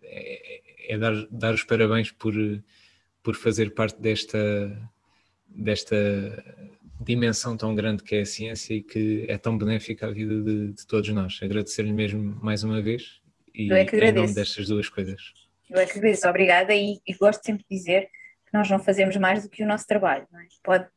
[0.04, 0.62] é,
[0.94, 2.34] é dar, dar os parabéns por,
[3.22, 4.90] por fazer parte desta,
[5.50, 5.98] desta
[7.00, 10.74] dimensão tão grande que é a ciência e que é tão benéfica à vida de,
[10.74, 11.40] de todos nós.
[11.42, 13.22] Agradecer-lhe mesmo mais uma vez
[13.54, 15.34] e é em nome destas duas coisas.
[15.70, 18.10] Eu é que agradeço, obrigada e, e, gosto sempre de dizer
[18.46, 20.28] que nós não fazemos mais do que o nosso trabalho.
[20.34, 20.48] É?
[20.64, 20.88] Pode,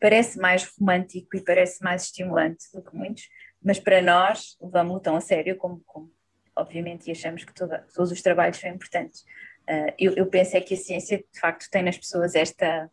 [0.00, 3.28] parece mais romântico e parece mais estimulante do que muitos,
[3.62, 6.10] mas para nós levamos-lo tão a sério como, como
[6.54, 9.22] obviamente, e achamos que toda, todos os trabalhos são importantes.
[9.68, 12.90] Uh, eu, eu, penso é que a ciência, de facto, tem nas pessoas esta,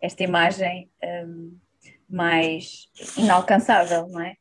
[0.00, 1.58] esta imagem um,
[2.10, 4.34] mais inalcançável, não é?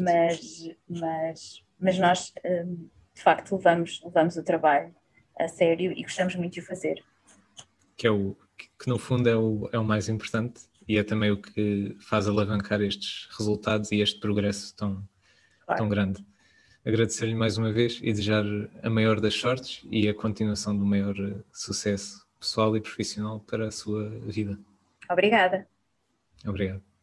[0.00, 4.94] Mas, mas, mas nós, um, de facto, levamos, levamos o trabalho
[5.38, 7.02] a sério e gostamos muito de o fazer.
[7.96, 11.02] Que é o, que, que, no fundo é o, é o mais importante e é
[11.02, 15.06] também o que faz alavancar estes resultados e este progresso tão,
[15.64, 15.78] claro.
[15.78, 16.24] tão grande.
[16.84, 18.44] Agradecer-lhe mais uma vez e desejar
[18.82, 21.14] a maior das sortes e a continuação do maior
[21.50, 24.58] sucesso pessoal e profissional para a sua vida.
[25.10, 25.66] Obrigada.
[26.46, 26.93] Obrigado.